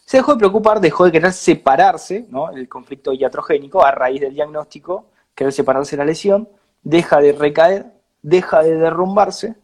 Se 0.05 0.19
dejó 0.19 0.33
de 0.33 0.41
preocupar, 0.41 0.79
dejó 0.79 1.07
de 1.07 1.13
querer 1.13 1.33
separarse, 1.33 2.27
¿no? 2.29 2.51
el 2.51 2.69
conflicto 2.69 3.15
iatrogénico, 3.15 3.83
a 3.83 3.93
raíz 3.93 4.21
del 4.21 4.35
diagnóstico, 4.35 5.07
querer 5.35 5.55
separarse 5.55 5.97
de 5.97 6.03
la 6.03 6.05
lesión, 6.05 6.51
deja 6.83 7.19
de 7.19 7.33
recaer, 7.33 7.87
deja 8.21 8.63
de 8.63 8.77
derrumbarse, 8.77 9.55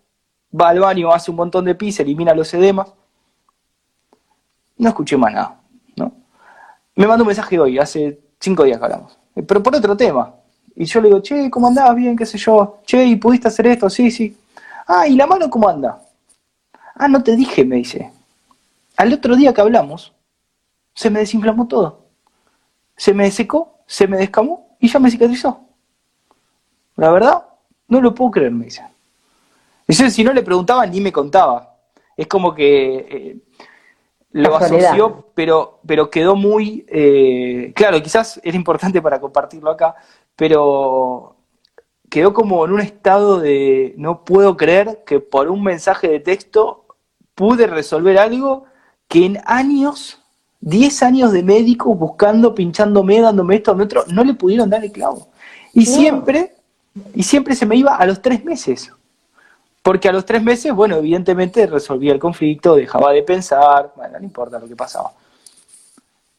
va 0.59 0.71
al 0.71 0.81
baño, 0.81 1.13
hace 1.13 1.31
un 1.31 1.37
montón 1.37 1.67
de 1.67 1.75
pis, 1.75 2.01
elimina 2.01 2.35
los 2.35 2.55
edemas, 2.55 2.95
no 4.79 4.89
escuché 4.89 5.19
más 5.19 5.35
nada. 5.35 5.66
Me 6.97 7.07
mandó 7.07 7.25
un 7.25 7.29
mensaje 7.29 7.59
hoy, 7.59 7.79
hace 7.79 8.19
cinco 8.41 8.65
días 8.65 8.79
que 8.79 8.85
hablamos, 8.85 9.19
pero 9.47 9.63
por 9.63 9.77
otro 9.77 9.97
tema. 9.97 10.35
Y 10.75 10.87
yo 10.87 11.01
le 11.01 11.09
digo, 11.09 11.21
che, 11.21 11.51
¿cómo 11.51 11.69
andás? 11.69 11.95
Bien, 11.95 12.17
qué 12.17 12.27
sé 12.27 12.39
yo. 12.39 12.81
Che, 12.85 13.05
¿y 13.05 13.17
pudiste 13.17 13.49
hacer 13.49 13.67
esto? 13.67 13.89
Sí, 13.89 14.11
sí. 14.11 14.37
Ah, 14.87 15.07
¿y 15.07 15.15
la 15.15 15.27
mano 15.27 15.49
cómo 15.49 15.69
anda? 15.69 16.01
Ah, 16.95 17.09
no 17.09 17.23
te 17.23 17.37
dije, 17.37 17.65
me 17.65 17.77
dice. 17.77 18.13
Al 18.97 19.13
otro 19.13 19.37
día 19.37 19.53
que 19.53 19.61
hablamos, 19.61 20.13
se 20.95 21.11
me 21.11 21.21
desinflamó 21.21 21.69
todo. 21.69 22.07
Se 22.97 23.13
me 23.13 23.31
secó, 23.31 23.79
se 23.87 24.07
me 24.07 24.17
descamó 24.17 24.77
y 24.81 24.89
ya 24.89 24.99
me 24.99 25.11
cicatrizó. 25.11 25.61
La 26.97 27.11
verdad, 27.11 27.45
no 27.89 28.01
lo 28.01 28.15
puedo 28.15 28.31
creer, 28.31 28.53
me 28.53 28.67
dice. 28.67 28.83
Dice, 29.87 30.11
si 30.11 30.25
no 30.25 30.33
le 30.33 30.43
preguntaba 30.43 30.87
ni 30.87 31.01
me 31.01 31.13
contaba. 31.13 31.77
Es 32.17 32.27
como 32.27 32.55
que 32.55 32.97
eh, 33.11 33.37
lo 34.37 34.57
asoció, 34.57 35.25
pero, 35.35 35.81
pero 35.87 36.11
quedó 36.11 36.37
muy, 36.37 36.85
eh, 36.89 37.73
claro, 37.75 38.03
quizás 38.03 38.39
era 38.45 38.55
importante 38.55 39.01
para 39.01 39.19
compartirlo 39.19 39.71
acá, 39.71 39.95
pero 40.37 41.37
quedó 42.11 42.35
como 42.35 42.65
en 42.67 42.73
un 42.73 42.81
estado 42.81 43.41
de 43.41 43.95
no 43.97 44.25
puedo 44.25 44.55
creer 44.57 45.03
que 45.07 45.21
por 45.21 45.49
un 45.49 45.63
mensaje 45.63 46.09
de 46.09 46.21
texto 46.21 46.85
pude 47.35 47.67
resolver 47.67 48.19
algo 48.19 48.65
que 49.09 49.25
en 49.25 49.39
años, 49.47 50.21
10 50.61 51.03
años 51.03 51.33
de 51.33 51.43
médico 51.43 51.95
buscando, 51.95 52.55
pinchándome, 52.55 53.23
dándome 53.23 53.57
esto, 53.57 53.73
otro, 53.73 54.05
no 54.09 54.23
le 54.23 54.35
pudieron 54.35 54.69
dar 54.69 54.85
el 54.85 54.93
clavo. 54.93 55.29
Y 55.73 55.87
siempre, 55.87 56.57
y 57.15 57.23
siempre 57.23 57.55
se 57.55 57.65
me 57.65 57.77
iba 57.77 57.97
a 57.97 58.05
los 58.05 58.21
tres 58.21 58.45
meses. 58.45 58.93
Porque 59.87 60.09
a 60.09 60.13
los 60.13 60.25
tres 60.25 60.43
meses, 60.43 60.73
bueno, 60.75 60.97
evidentemente 60.97 61.65
resolvía 61.65 62.13
el 62.13 62.19
conflicto, 62.19 62.75
dejaba 62.75 63.13
de 63.13 63.23
pensar, 63.23 63.93
bueno, 63.95 64.19
no 64.19 64.25
importa 64.25 64.59
lo 64.59 64.67
que 64.67 64.75
pasaba. 64.75 65.13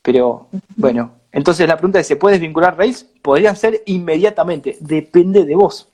Pero, 0.02 0.48
bueno, 0.76 1.12
entonces 1.32 1.66
la 1.66 1.78
pregunta 1.78 1.98
es, 1.98 2.08
¿se 2.08 2.18
puede 2.18 2.34
desvincular 2.34 2.76
raíz? 2.76 3.06
Podrían 3.22 3.56
ser 3.56 3.84
inmediatamente, 3.86 4.76
depende 4.82 5.46
de 5.46 5.56
vos. 5.56 5.88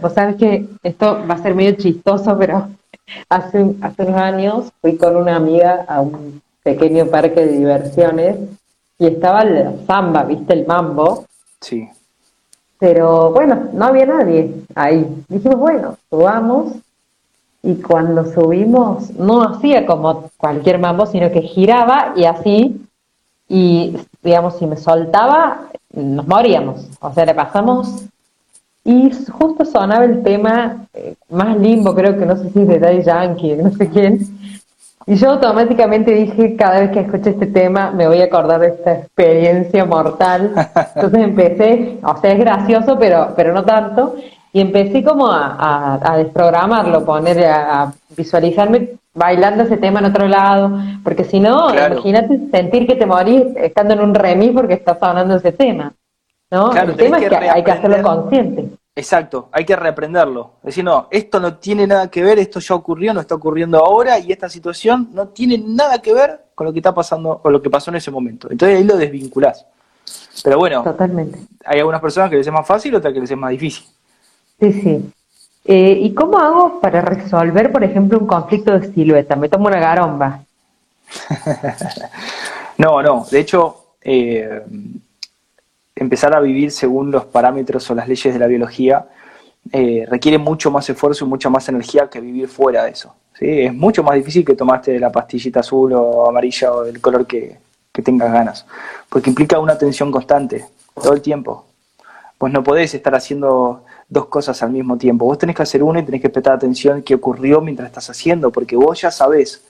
Vos 0.00 0.14
sabés 0.14 0.36
que 0.36 0.66
esto 0.82 1.22
va 1.30 1.34
a 1.34 1.42
ser 1.42 1.54
medio 1.54 1.72
chistoso, 1.72 2.38
pero 2.38 2.66
hace, 3.28 3.74
hace 3.82 4.02
unos 4.02 4.16
años 4.16 4.72
fui 4.80 4.96
con 4.96 5.16
una 5.16 5.36
amiga 5.36 5.84
a 5.86 6.00
un 6.00 6.40
pequeño 6.62 7.08
parque 7.08 7.44
de 7.44 7.58
diversiones 7.58 8.36
y 8.98 9.06
estaba 9.06 9.44
la 9.44 9.74
samba, 9.86 10.24
¿viste? 10.24 10.54
El 10.54 10.66
mambo. 10.66 11.26
Sí. 11.60 11.90
Pero 12.82 13.30
bueno, 13.30 13.68
no 13.74 13.84
había 13.84 14.06
nadie 14.06 14.52
ahí. 14.74 15.06
Dijimos, 15.28 15.56
bueno, 15.56 15.96
subamos. 16.10 16.72
Y 17.62 17.76
cuando 17.76 18.24
subimos, 18.24 19.12
no 19.12 19.40
hacía 19.44 19.86
como 19.86 20.30
cualquier 20.36 20.80
mambo, 20.80 21.06
sino 21.06 21.30
que 21.30 21.42
giraba 21.42 22.12
y 22.16 22.24
así. 22.24 22.84
Y 23.48 23.96
digamos, 24.20 24.58
si 24.58 24.66
me 24.66 24.76
soltaba, 24.76 25.68
nos 25.92 26.26
moríamos. 26.26 26.88
O 27.00 27.12
sea, 27.12 27.24
le 27.24 27.34
pasamos. 27.34 28.06
Y 28.82 29.12
justo 29.30 29.64
sonaba 29.64 30.04
el 30.04 30.24
tema 30.24 30.88
eh, 30.92 31.14
más 31.30 31.56
limbo, 31.58 31.94
creo 31.94 32.18
que 32.18 32.26
no 32.26 32.36
sé 32.36 32.50
si 32.50 32.62
es 32.62 32.66
de 32.66 32.80
Daddy 32.80 33.02
Yankee, 33.04 33.54
no 33.62 33.70
sé 33.70 33.88
quién, 33.90 34.18
y 35.06 35.16
yo 35.16 35.30
automáticamente 35.30 36.12
dije, 36.12 36.56
cada 36.56 36.80
vez 36.80 36.90
que 36.90 37.00
escuche 37.00 37.30
este 37.30 37.46
tema, 37.46 37.90
me 37.90 38.06
voy 38.06 38.20
a 38.20 38.26
acordar 38.26 38.60
de 38.60 38.68
esta 38.68 38.94
experiencia 38.94 39.84
mortal. 39.84 40.52
Entonces 40.94 41.20
empecé, 41.20 41.98
o 42.02 42.16
sea, 42.18 42.32
es 42.32 42.38
gracioso, 42.38 42.98
pero, 42.98 43.32
pero 43.36 43.52
no 43.52 43.64
tanto. 43.64 44.16
Y 44.52 44.60
empecé 44.60 45.02
como 45.02 45.28
a, 45.30 45.98
a, 46.02 46.16
desprogramarlo, 46.18 47.04
poner, 47.04 47.44
a, 47.46 47.92
visualizarme 48.16 48.90
bailando 49.14 49.64
ese 49.64 49.78
tema 49.78 50.00
en 50.00 50.06
otro 50.06 50.28
lado. 50.28 50.78
Porque 51.02 51.24
si 51.24 51.40
no, 51.40 51.74
imagínate 51.74 52.38
sentir 52.50 52.86
que 52.86 52.96
te 52.96 53.06
morís 53.06 53.44
estando 53.56 53.94
en 53.94 54.00
un 54.00 54.14
remis 54.14 54.52
porque 54.52 54.74
estás 54.74 54.98
sonando 54.98 55.36
ese 55.36 55.52
tema. 55.52 55.92
¿no? 56.50 56.72
el 56.74 56.94
tema 56.96 57.18
es 57.18 57.28
que 57.28 57.36
hay 57.36 57.64
que 57.64 57.70
hacerlo 57.70 58.02
consciente. 58.02 58.68
Exacto, 58.94 59.48
hay 59.52 59.64
que 59.64 59.74
reaprenderlo. 59.74 60.52
Decir, 60.62 60.84
no, 60.84 61.08
esto 61.10 61.40
no 61.40 61.56
tiene 61.56 61.86
nada 61.86 62.10
que 62.10 62.22
ver, 62.22 62.38
esto 62.38 62.60
ya 62.60 62.74
ocurrió, 62.74 63.14
no 63.14 63.20
está 63.20 63.34
ocurriendo 63.34 63.78
ahora 63.78 64.18
y 64.18 64.30
esta 64.30 64.50
situación 64.50 65.08
no 65.12 65.28
tiene 65.28 65.56
nada 65.58 66.00
que 66.00 66.12
ver 66.12 66.40
con 66.54 66.66
lo 66.66 66.72
que 66.72 66.80
está 66.80 66.94
pasando, 66.94 67.38
con 67.38 67.52
lo 67.52 67.62
que 67.62 67.70
pasó 67.70 67.90
en 67.90 67.96
ese 67.96 68.10
momento. 68.10 68.48
Entonces 68.50 68.78
ahí 68.78 68.84
lo 68.84 68.96
desvinculás. 68.96 69.64
Pero 70.44 70.58
bueno, 70.58 70.82
Totalmente. 70.82 71.38
hay 71.64 71.78
algunas 71.78 72.02
personas 72.02 72.28
que 72.28 72.36
les 72.36 72.46
es 72.46 72.52
más 72.52 72.66
fácil, 72.66 72.94
otras 72.94 73.14
que 73.14 73.20
les 73.20 73.30
es 73.30 73.36
más 73.36 73.50
difícil. 73.50 73.86
Sí, 74.60 74.72
sí. 74.72 75.12
Eh, 75.64 75.98
¿Y 76.02 76.12
cómo 76.12 76.38
hago 76.38 76.80
para 76.80 77.00
resolver, 77.00 77.72
por 77.72 77.84
ejemplo, 77.84 78.18
un 78.18 78.26
conflicto 78.26 78.78
de 78.78 78.92
silueta? 78.92 79.36
Me 79.36 79.48
tomo 79.48 79.68
una 79.68 79.78
garomba. 79.78 80.44
no, 82.78 83.02
no. 83.02 83.26
De 83.30 83.40
hecho, 83.40 83.94
eh, 84.02 84.62
empezar 85.94 86.34
a 86.34 86.40
vivir 86.40 86.70
según 86.70 87.10
los 87.10 87.24
parámetros 87.26 87.90
o 87.90 87.94
las 87.94 88.08
leyes 88.08 88.32
de 88.32 88.40
la 88.40 88.46
biología 88.46 89.06
eh, 89.70 90.06
requiere 90.08 90.38
mucho 90.38 90.70
más 90.70 90.88
esfuerzo 90.88 91.24
y 91.24 91.28
mucha 91.28 91.48
más 91.48 91.68
energía 91.68 92.08
que 92.08 92.20
vivir 92.20 92.48
fuera 92.48 92.84
de 92.84 92.90
eso. 92.90 93.14
Es 93.38 93.74
mucho 93.74 94.02
más 94.02 94.14
difícil 94.14 94.44
que 94.44 94.54
tomaste 94.54 94.98
la 94.98 95.10
pastillita 95.10 95.60
azul 95.60 95.92
o 95.94 96.28
amarilla 96.28 96.72
o 96.72 96.82
del 96.82 97.00
color 97.00 97.26
que, 97.26 97.58
tengas 98.04 98.32
ganas, 98.32 98.66
porque 99.08 99.28
implica 99.28 99.58
una 99.58 99.76
tensión 99.76 100.10
constante, 100.10 100.64
todo 100.94 101.12
el 101.12 101.20
tiempo. 101.20 101.66
Pues 102.38 102.52
no 102.52 102.62
podés 102.62 102.94
estar 102.94 103.14
haciendo, 103.14 103.84
dos 104.08 104.26
cosas 104.26 104.62
al 104.62 104.70
mismo 104.70 104.98
tiempo. 104.98 105.24
Vos 105.24 105.38
tenés 105.38 105.56
que 105.56 105.62
hacer 105.62 105.82
una 105.82 106.00
y 106.00 106.04
tenés 106.04 106.20
que 106.20 106.28
prestar 106.28 106.54
atención 106.54 107.02
qué 107.02 107.14
ocurrió 107.14 107.60
mientras 107.60 107.88
estás 107.88 108.10
haciendo, 108.10 108.50
porque 108.50 108.76
vos 108.76 109.00
ya 109.00 109.10
sabés 109.10 109.64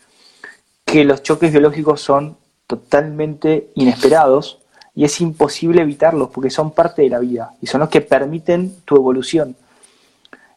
que 0.84 1.04
los 1.04 1.22
choques 1.22 1.52
biológicos 1.52 2.00
son 2.00 2.36
totalmente 2.66 3.70
inesperados 3.74 4.61
y 4.94 5.04
es 5.04 5.20
imposible 5.20 5.82
evitarlos 5.82 6.30
porque 6.30 6.50
son 6.50 6.72
parte 6.72 7.02
de 7.02 7.08
la 7.08 7.18
vida 7.18 7.54
y 7.60 7.66
son 7.66 7.80
los 7.80 7.88
que 7.88 8.00
permiten 8.00 8.76
tu 8.84 8.96
evolución. 8.96 9.56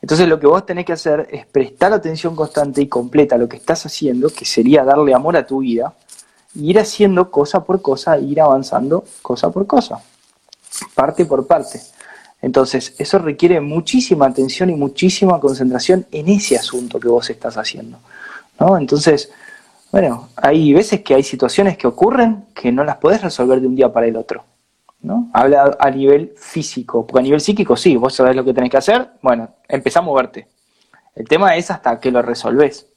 Entonces 0.01 0.27
lo 0.27 0.39
que 0.39 0.47
vos 0.47 0.65
tenés 0.65 0.85
que 0.85 0.93
hacer 0.93 1.27
es 1.31 1.45
prestar 1.45 1.93
atención 1.93 2.35
constante 2.35 2.81
y 2.81 2.87
completa 2.87 3.35
a 3.35 3.37
lo 3.37 3.49
que 3.49 3.57
estás 3.57 3.85
haciendo, 3.85 4.29
que 4.29 4.45
sería 4.45 4.83
darle 4.83 5.13
amor 5.13 5.35
a 5.37 5.47
tu 5.47 5.59
vida, 5.59 5.93
y 6.53 6.69
ir 6.69 6.79
haciendo 6.79 7.31
cosa 7.31 7.63
por 7.63 7.81
cosa, 7.81 8.17
ir 8.17 8.39
avanzando 8.39 9.03
cosa 9.21 9.49
por 9.51 9.67
cosa, 9.67 9.99
parte 10.93 11.25
por 11.25 11.47
parte. 11.47 11.81
Entonces, 12.41 12.93
eso 12.99 13.17
requiere 13.17 13.59
muchísima 13.59 14.27
atención 14.27 14.69
y 14.69 14.75
muchísima 14.75 15.39
concentración 15.39 16.05
en 16.11 16.29
ese 16.29 16.57
asunto 16.57 16.99
que 16.99 17.07
vos 17.07 17.29
estás 17.29 17.57
haciendo. 17.57 17.97
¿no? 18.59 18.77
Entonces, 18.77 19.31
bueno, 19.91 20.29
hay 20.35 20.73
veces 20.73 21.01
que 21.01 21.15
hay 21.15 21.23
situaciones 21.23 21.77
que 21.77 21.87
ocurren 21.87 22.45
que 22.53 22.71
no 22.71 22.83
las 22.83 22.97
podés 22.97 23.21
resolver 23.21 23.61
de 23.61 23.67
un 23.67 23.75
día 23.75 23.91
para 23.91 24.07
el 24.07 24.17
otro. 24.17 24.43
¿no? 25.01 25.29
Habla 25.33 25.77
a 25.79 25.91
nivel 25.91 26.33
físico, 26.35 27.05
porque 27.05 27.19
a 27.19 27.23
nivel 27.23 27.39
psíquico 27.39 27.75
sí, 27.75 27.95
vos 27.95 28.13
sabés 28.13 28.35
lo 28.35 28.43
que 28.43 28.53
tenés 28.53 28.71
que 28.71 28.77
hacer, 28.77 29.11
bueno, 29.21 29.49
empezá 29.67 29.99
a 29.99 30.03
moverte. 30.03 30.47
El 31.15 31.27
tema 31.27 31.55
es 31.55 31.71
hasta 31.71 31.99
que 31.99 32.11
lo 32.11 32.21
resolvés. 32.21 32.87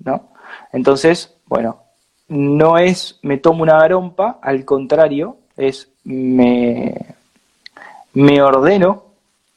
¿no? 0.00 0.28
Entonces, 0.72 1.34
bueno, 1.46 1.82
no 2.28 2.76
es 2.76 3.18
me 3.22 3.38
tomo 3.38 3.62
una 3.62 3.78
garompa, 3.78 4.38
al 4.42 4.64
contrario, 4.64 5.38
es 5.56 5.90
me, 6.04 7.14
me 8.12 8.42
ordeno, 8.42 9.04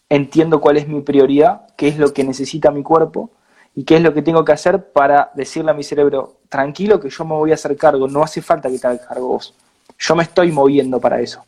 entiendo 0.07 0.61
cuál 0.61 0.77
es 0.77 0.87
mi 0.87 1.01
prioridad, 1.01 1.67
qué 1.75 1.87
es 1.87 1.97
lo 1.97 2.13
que 2.13 2.23
necesita 2.23 2.71
mi 2.71 2.83
cuerpo 2.83 3.31
y 3.75 3.83
qué 3.83 3.97
es 3.97 4.01
lo 4.01 4.13
que 4.13 4.21
tengo 4.21 4.43
que 4.43 4.51
hacer 4.51 4.91
para 4.91 5.31
decirle 5.35 5.71
a 5.71 5.73
mi 5.73 5.83
cerebro, 5.83 6.37
tranquilo 6.49 6.99
que 6.99 7.09
yo 7.09 7.23
me 7.25 7.35
voy 7.35 7.51
a 7.51 7.55
hacer 7.55 7.77
cargo, 7.77 8.07
no 8.07 8.23
hace 8.23 8.41
falta 8.41 8.69
que 8.69 8.79
te 8.79 8.87
hagas 8.87 9.05
cargo 9.07 9.27
vos. 9.27 9.53
Yo 9.97 10.15
me 10.15 10.23
estoy 10.23 10.51
moviendo 10.51 10.99
para 10.99 11.19
eso. 11.19 11.45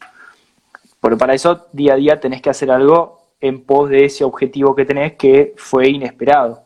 Pero 1.00 1.18
para 1.18 1.34
eso 1.34 1.68
día 1.74 1.94
a 1.94 1.98
día 1.98 2.20
tenés 2.20 2.42
que 2.42 2.50
hacer 2.50 2.70
algo 2.70 3.22
en 3.40 3.63
pos 3.63 3.90
de 3.90 4.06
ese 4.06 4.24
objetivo 4.24 4.75
que 4.75 4.86
tenés 4.86 5.13
que 5.13 5.54
fue 5.58 5.90
inesperado, 5.90 6.62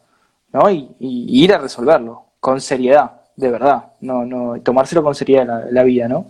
¿no? 0.51 0.69
Y, 0.69 0.93
ir 0.99 1.53
a 1.53 1.57
resolverlo 1.57 2.25
con 2.39 2.59
seriedad, 2.59 3.21
de 3.35 3.49
verdad, 3.49 3.93
no, 4.01 4.25
no, 4.25 4.61
tomárselo 4.61 5.01
con 5.03 5.15
seriedad 5.15 5.47
la, 5.47 5.65
la 5.71 5.83
vida, 5.83 6.07
¿no? 6.09 6.27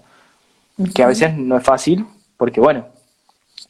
Que 0.94 1.04
a 1.04 1.08
veces 1.08 1.36
no 1.36 1.58
es 1.58 1.64
fácil, 1.64 2.06
porque 2.38 2.62
bueno, 2.62 2.86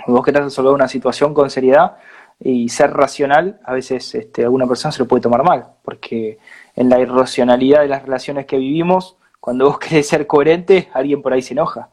vos 0.06 0.24
querés 0.24 0.44
resolver 0.44 0.74
una 0.74 0.88
situación 0.88 1.34
con 1.34 1.50
seriedad 1.50 1.96
y 2.40 2.70
ser 2.70 2.92
racional, 2.92 3.60
a 3.64 3.74
veces 3.74 4.14
este, 4.16 4.44
alguna 4.44 4.68
persona 4.68 4.92
se 4.92 5.00
lo 5.00 5.08
puede 5.08 5.22
tomar 5.22 5.44
mal, 5.44 5.66
porque 5.84 6.38
en 6.76 6.90
la 6.90 7.00
irracionalidad 7.00 7.82
de 7.82 7.88
las 7.88 8.04
relaciones 8.04 8.46
que 8.46 8.58
vivimos, 8.58 9.18
cuando 9.40 9.66
vos 9.66 9.80
querés 9.80 10.08
ser 10.08 10.28
coherente, 10.28 10.90
alguien 10.94 11.22
por 11.22 11.34
ahí 11.34 11.42
se 11.42 11.54
enoja, 11.54 11.90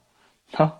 ¿no? 0.59 0.77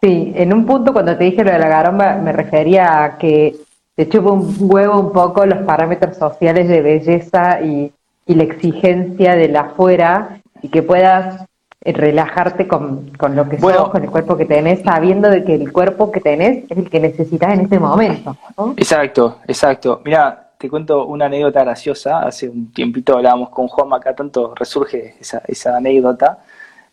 Sí, 0.00 0.32
en 0.36 0.52
un 0.52 0.64
punto 0.64 0.92
cuando 0.92 1.16
te 1.16 1.24
dije 1.24 1.42
lo 1.42 1.50
de 1.50 1.58
la 1.58 1.68
garomba 1.68 2.14
me 2.14 2.32
refería 2.32 3.02
a 3.02 3.18
que 3.18 3.56
te 3.96 4.08
chupa 4.08 4.30
un 4.30 4.54
huevo 4.60 5.00
un 5.00 5.12
poco 5.12 5.44
los 5.44 5.58
parámetros 5.64 6.16
sociales 6.16 6.68
de 6.68 6.82
belleza 6.82 7.60
y, 7.62 7.92
y 8.24 8.34
la 8.36 8.44
exigencia 8.44 9.34
de 9.34 9.48
la 9.48 9.62
afuera 9.62 10.40
y 10.62 10.68
que 10.68 10.84
puedas 10.84 11.47
relajarte 11.80 12.66
con, 12.66 13.10
con 13.16 13.36
lo 13.36 13.48
que 13.48 13.58
sos, 13.58 13.88
con 13.90 14.02
el 14.02 14.10
cuerpo 14.10 14.36
que 14.36 14.44
tenés, 14.44 14.82
sabiendo 14.82 15.30
de 15.30 15.44
que 15.44 15.54
el 15.54 15.72
cuerpo 15.72 16.10
que 16.10 16.20
tenés 16.20 16.64
es 16.68 16.78
el 16.78 16.90
que 16.90 17.00
necesitas 17.00 17.54
en 17.54 17.60
este 17.60 17.78
momento. 17.78 18.36
Exacto, 18.76 19.38
exacto. 19.46 20.02
Mira, 20.04 20.52
te 20.58 20.68
cuento 20.68 21.06
una 21.06 21.26
anécdota 21.26 21.62
graciosa. 21.62 22.20
Hace 22.20 22.48
un 22.48 22.72
tiempito 22.72 23.16
hablábamos 23.16 23.50
con 23.50 23.68
Juanma, 23.68 23.98
acá 23.98 24.14
tanto 24.14 24.54
resurge 24.54 25.14
esa, 25.20 25.40
esa 25.46 25.76
anécdota. 25.76 26.40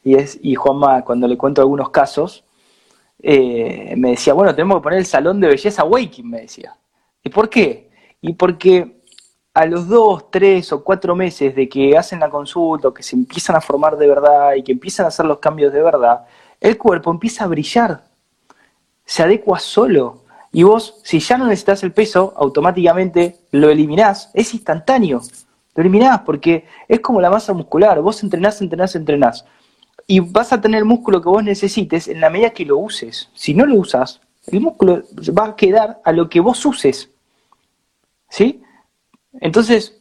Y, 0.04 0.16
es, 0.16 0.38
y 0.42 0.54
Juanma, 0.54 1.04
cuando 1.04 1.28
le 1.28 1.36
cuento 1.36 1.62
algunos 1.62 1.90
casos, 1.90 2.44
eh, 3.22 3.96
me 3.98 4.12
decía, 4.12 4.34
bueno, 4.34 4.54
tenemos 4.54 4.78
que 4.78 4.84
poner 4.84 5.00
el 5.00 5.06
salón 5.06 5.40
de 5.42 5.48
belleza 5.48 5.84
Waking, 5.84 6.30
me 6.30 6.42
decía. 6.42 6.76
¿Y 7.24 7.30
por 7.30 7.50
qué? 7.50 7.90
Y 8.22 8.34
porque 8.34 9.02
a 9.56 9.66
los 9.66 9.88
dos, 9.88 10.30
tres 10.30 10.74
o 10.74 10.84
cuatro 10.84 11.16
meses 11.16 11.56
de 11.56 11.70
que 11.70 11.98
hacen 11.98 12.20
la 12.20 12.30
consulta, 12.30 12.90
o 12.90 12.94
que 12.94 13.02
se 13.02 13.16
empiezan 13.16 13.56
a 13.56 13.62
formar 13.62 13.96
de 13.96 14.06
verdad 14.06 14.54
y 14.54 14.64
que 14.64 14.74
empiezan 14.74 15.06
a 15.06 15.08
hacer 15.08 15.26
los 15.26 15.40
cambios 15.40 15.72
de 15.72 15.82
verdad, 15.82 16.26
el 16.60 16.78
cuerpo 16.78 17.10
empieza 17.10 17.46
a 17.46 17.48
brillar, 17.48 18.04
se 19.06 19.24
adecua 19.24 19.60
solo. 19.60 20.24
Y 20.52 20.64
vos, 20.64 21.00
si 21.04 21.20
ya 21.20 21.38
no 21.38 21.46
necesitas 21.46 21.84
el 21.84 21.94
peso, 21.94 22.34
automáticamente 22.36 23.38
lo 23.52 23.70
eliminás, 23.70 24.30
es 24.34 24.54
instantáneo. 24.54 25.22
Lo 25.74 25.82
eliminás 25.82 26.20
porque 26.26 26.66
es 26.90 27.00
como 27.00 27.22
la 27.22 27.30
masa 27.30 27.54
muscular, 27.54 28.02
vos 28.02 28.22
entrenás, 28.24 28.62
entrenás, 28.62 28.94
entrenás. 28.96 29.46
Y 30.06 30.20
vas 30.20 30.52
a 30.52 30.60
tener 30.60 30.80
el 30.80 30.86
músculo 30.86 31.22
que 31.22 31.30
vos 31.30 31.44
necesites 31.44 32.10
en 32.10 32.20
la 32.20 32.30
medida 32.30 32.50
que 32.50 32.66
lo 32.66 32.78
uses. 32.78 33.30
Si 33.34 33.54
no 33.54 33.66
lo 33.66 33.76
usas, 33.76 34.20
el 34.48 34.60
músculo 34.60 35.04
va 35.38 35.46
a 35.46 35.56
quedar 35.56 36.02
a 36.04 36.12
lo 36.12 36.28
que 36.28 36.42
vos 36.42 36.66
uses. 36.66 37.10
¿Sí? 38.28 38.62
Entonces, 39.42 39.98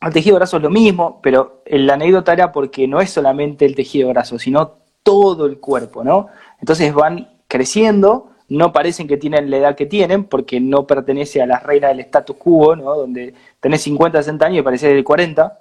el 0.00 0.12
tejido 0.12 0.36
graso 0.36 0.56
es 0.56 0.62
lo 0.62 0.70
mismo, 0.70 1.20
pero 1.22 1.62
la 1.66 1.94
anécdota 1.94 2.32
era 2.32 2.52
porque 2.52 2.88
no 2.88 3.00
es 3.00 3.10
solamente 3.10 3.64
el 3.64 3.74
tejido 3.74 4.08
graso, 4.08 4.38
sino 4.38 4.78
todo 5.02 5.46
el 5.46 5.58
cuerpo, 5.58 6.02
¿no? 6.04 6.28
Entonces 6.60 6.92
van 6.92 7.28
creciendo, 7.48 8.30
no 8.48 8.72
parecen 8.72 9.06
que 9.06 9.16
tienen 9.16 9.50
la 9.50 9.58
edad 9.58 9.76
que 9.76 9.86
tienen, 9.86 10.24
porque 10.24 10.60
no 10.60 10.86
pertenece 10.86 11.40
a 11.42 11.46
las 11.46 11.62
reinas 11.62 11.90
del 11.90 12.00
status 12.00 12.36
quo, 12.36 12.76
¿no? 12.76 12.96
Donde 12.96 13.34
tenés 13.60 13.82
50, 13.82 14.18
60 14.18 14.46
años 14.46 14.58
y 14.58 14.62
parecés 14.62 14.94
de 14.94 15.04
40, 15.04 15.58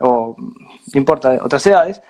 o 0.00 0.36
no 0.38 0.98
importa, 0.98 1.38
otras 1.42 1.66
edades, 1.66 2.02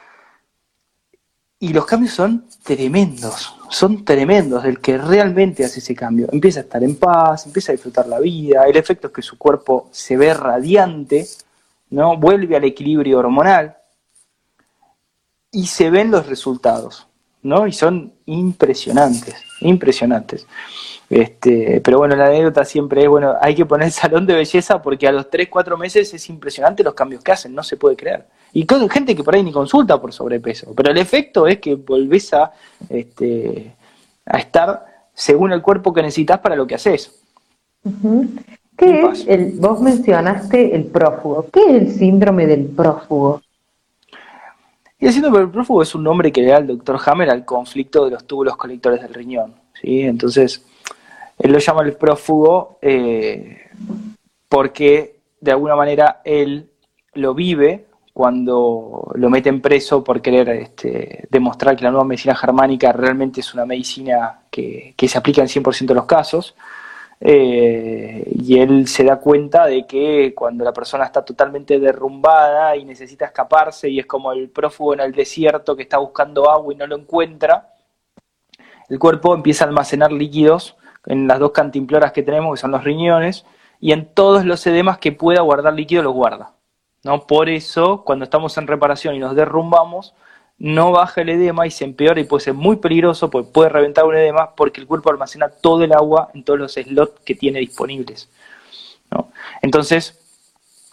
y 1.59 1.73
los 1.73 1.87
cambios 1.87 2.13
son 2.13 2.47
tremendos, 2.63 3.55
son 3.71 4.05
tremendos. 4.05 4.65
El 4.65 4.81
que 4.81 4.99
realmente 4.99 5.65
hace 5.65 5.81
ese 5.81 5.95
cambio 5.95 6.29
empieza 6.31 6.61
a 6.61 6.63
estar 6.65 6.83
en 6.83 6.97
paz, 6.97 7.47
empieza 7.47 7.73
a 7.73 7.75
disfrutar 7.75 8.07
la 8.07 8.21
vida. 8.21 8.65
El 8.65 8.77
efecto 8.77 9.09
es 9.09 9.13
que 9.13 9.23
su 9.23 9.39
cuerpo 9.39 9.89
se 9.91 10.17
ve 10.17 10.35
radiante, 10.35 11.27
¿no? 11.91 12.17
Vuelve 12.17 12.57
al 12.57 12.65
equilibrio 12.65 13.19
hormonal 13.19 13.77
y 15.51 15.67
se 15.67 15.89
ven 15.91 16.11
los 16.11 16.27
resultados, 16.27 17.07
¿no? 17.47 17.67
Y 17.67 17.73
son 17.73 18.13
impresionantes, 18.27 19.37
impresionantes. 19.61 20.47
Este, 21.09 21.81
pero 21.83 21.99
bueno, 21.99 22.17
la 22.17 22.27
anécdota 22.27 22.65
siempre 22.65 23.05
es, 23.05 23.09
bueno, 23.09 23.35
hay 23.41 23.55
que 23.55 23.65
poner 23.65 23.87
el 23.87 23.93
salón 23.93 24.27
de 24.27 24.35
belleza 24.35 24.83
porque 24.83 25.07
a 25.07 25.13
los 25.13 25.31
3, 25.31 25.49
4 25.49 25.79
meses 25.79 26.13
es 26.13 26.29
impresionante 26.29 26.83
los 26.83 26.95
cambios 26.95 27.23
que 27.23 27.33
hacen, 27.33 27.55
no 27.55 27.63
se 27.63 27.77
puede 27.77 27.97
creer. 27.97 28.27
Y 28.53 28.65
con 28.65 28.89
gente 28.89 29.15
que 29.15 29.23
por 29.23 29.35
ahí 29.35 29.43
ni 29.43 29.53
consulta 29.53 30.01
por 30.01 30.13
sobrepeso, 30.13 30.75
pero 30.75 30.91
el 30.91 30.99
efecto 30.99 31.47
es 31.47 31.59
que 31.59 31.75
volvés 31.75 32.33
a, 32.33 32.53
este, 32.89 33.75
a 34.25 34.39
estar 34.39 34.85
según 35.15 35.53
el 35.53 35.63
cuerpo 35.63 35.93
que 35.93 36.03
necesitas 36.03 36.41
para 36.41 36.57
lo 36.57 36.67
que 36.67 36.75
haces. 36.75 37.13
¿Qué 38.77 39.03
es 39.03 39.27
el, 39.27 39.53
vos 39.59 39.81
mencionaste 39.81 40.75
el 40.75 40.85
prófugo, 40.85 41.47
¿qué 41.53 41.61
es 41.61 41.83
el 41.83 41.93
síndrome 41.93 42.47
del 42.47 42.67
prófugo? 42.67 43.43
Y 44.99 45.07
el 45.07 45.13
síndrome 45.13 45.39
del 45.39 45.51
prófugo 45.51 45.83
es 45.83 45.95
un 45.95 46.05
nombre 46.05 46.33
que 46.33 46.41
le 46.41 46.49
da 46.49 46.59
el 46.59 46.67
doctor 46.67 46.99
Hammer 47.05 47.31
al 47.31 47.45
conflicto 47.45 48.05
de 48.05 48.13
los 48.13 48.27
túbulos 48.27 48.57
colectores 48.57 49.03
del 49.03 49.13
riñón. 49.13 49.55
¿sí? 49.81 50.01
Entonces, 50.03 50.65
él 51.39 51.53
lo 51.53 51.59
llama 51.59 51.83
el 51.83 51.95
prófugo 51.95 52.79
eh, 52.81 53.69
porque 54.49 55.21
de 55.41 55.51
alguna 55.51 55.77
manera 55.77 56.23
él 56.25 56.71
lo 57.15 57.35
vive 57.35 57.87
cuando 58.13 59.13
lo 59.15 59.29
meten 59.29 59.61
preso 59.61 60.03
por 60.03 60.23
querer 60.23 60.49
este, 60.49 61.29
demostrar 61.31 61.77
que 61.77 61.85
la 61.85 61.91
nueva 61.91 62.07
medicina 62.07 62.35
germánica 62.35 62.91
realmente 62.91 63.41
es 63.41 63.53
una 63.53 63.67
medicina 63.67 64.41
que, 64.51 64.95
se 64.97 65.19
aplica 65.19 65.43
en 65.43 65.49
100% 65.49 65.85
de 65.85 65.95
los 65.95 66.07
casos. 66.07 66.55
Eh, 67.21 68.31
y 68.31 68.59
él 68.59 68.87
se 68.89 69.05
da 69.05 69.19
cuenta 69.19 69.67
de 69.67 69.87
que 69.87 70.35
cuando 70.35 70.65
la 70.65 70.73
persona 70.73 71.05
está 71.05 71.25
totalmente 71.25 71.79
derrumbada 71.79 72.77
y 72.77 72.85
necesita 72.85 73.25
escaparse 73.25 73.89
y 73.89 73.99
es 73.99 74.07
como 74.07 74.33
el 74.33 74.51
prófugo 74.51 74.95
en 74.95 75.01
el 75.01 75.13
desierto 75.13 75.75
que 75.75 75.83
está 75.83 75.99
buscando 75.99 76.51
agua 76.51 76.75
y 76.75 76.77
no 76.77 76.87
lo 76.87 76.97
encuentra, 76.97 77.75
el 78.89 78.99
cuerpo 78.99 79.35
empieza 79.35 79.65
a 79.65 79.69
almacenar 79.69 80.13
líquidos 80.13 80.77
en 81.07 81.27
las 81.27 81.39
dos 81.39 81.53
cantimploras 81.53 82.13
que 82.13 82.23
tenemos, 82.23 82.55
que 82.55 82.61
son 82.61 82.73
los 82.73 82.85
riñones, 82.85 83.47
y 83.81 83.93
en 83.93 84.07
todos 84.07 84.45
los 84.45 84.67
edemas 84.67 84.99
que 84.99 85.13
pueda 85.13 85.41
guardar 85.41 85.75
líquido 85.75 86.03
los 86.03 86.15
guarda. 86.15 86.53
¿no? 87.03 87.27
Por 87.27 87.49
eso, 87.49 88.03
cuando 88.05 88.25
estamos 88.25 88.57
en 88.59 88.67
reparación 88.67 89.15
y 89.15 89.19
nos 89.19 89.35
derrumbamos, 89.35 90.15
no 90.59 90.91
baja 90.93 91.21
el 91.21 91.29
edema 91.29 91.67
y 91.67 91.71
se 91.71 91.85
empeora 91.85 92.21
y 92.21 92.25
puede 92.25 92.45
ser 92.45 92.55
muy 92.55 92.77
peligroso, 92.77 93.31
porque 93.31 93.51
puede 93.51 93.69
reventar 93.69 94.05
un 94.05 94.17
edema, 94.17 94.55
porque 94.55 94.81
el 94.81 94.87
cuerpo 94.87 95.11
almacena 95.11 95.49
todo 95.49 95.85
el 95.85 95.93
agua 95.93 96.31
en 96.35 96.45
todos 96.45 96.59
los 96.59 96.73
slots 96.75 97.21
que 97.25 97.35
tiene 97.35 97.61
disponibles. 97.61 98.29
Entonces, 99.63 100.19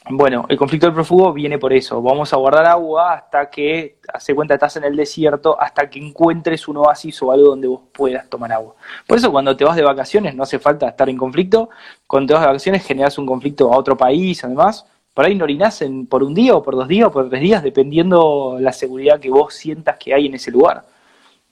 Bueno, 0.09 0.45
el 0.49 0.57
conflicto 0.57 0.85
del 0.85 0.93
prófugo 0.93 1.31
viene 1.31 1.57
por 1.57 1.71
eso. 1.71 2.01
Vamos 2.01 2.33
a 2.33 2.35
guardar 2.35 2.65
agua 2.65 3.13
hasta 3.13 3.49
que, 3.49 3.99
hace 4.13 4.35
cuenta, 4.35 4.53
estás 4.53 4.75
en 4.75 4.83
el 4.83 4.97
desierto, 4.97 5.57
hasta 5.59 5.89
que 5.89 5.97
encuentres 5.97 6.67
un 6.67 6.75
oasis 6.77 7.21
o 7.21 7.31
algo 7.31 7.51
donde 7.51 7.69
vos 7.69 7.81
puedas 7.93 8.29
tomar 8.29 8.51
agua. 8.51 8.75
Por 9.07 9.17
eso 9.17 9.31
cuando 9.31 9.55
te 9.55 9.63
vas 9.63 9.77
de 9.77 9.83
vacaciones 9.83 10.35
no 10.35 10.43
hace 10.43 10.59
falta 10.59 10.89
estar 10.89 11.07
en 11.09 11.15
conflicto. 11.17 11.69
Cuando 12.05 12.27
te 12.27 12.33
vas 12.33 12.41
de 12.41 12.47
vacaciones 12.47 12.85
generas 12.85 13.17
un 13.17 13.25
conflicto 13.25 13.73
a 13.73 13.77
otro 13.77 13.95
país, 13.95 14.43
además. 14.43 14.85
Por 15.13 15.25
ahí 15.25 15.35
no 15.35 15.43
orinás 15.43 15.81
en, 15.81 16.07
por 16.07 16.23
un 16.23 16.33
día 16.33 16.55
o 16.55 16.63
por 16.63 16.75
dos 16.75 16.87
días 16.87 17.07
o 17.07 17.11
por 17.11 17.29
tres 17.29 17.41
días, 17.41 17.61
dependiendo 17.61 18.57
la 18.59 18.73
seguridad 18.73 19.19
que 19.19 19.29
vos 19.29 19.53
sientas 19.53 19.97
que 19.97 20.13
hay 20.13 20.25
en 20.25 20.33
ese 20.35 20.51
lugar. 20.51 20.83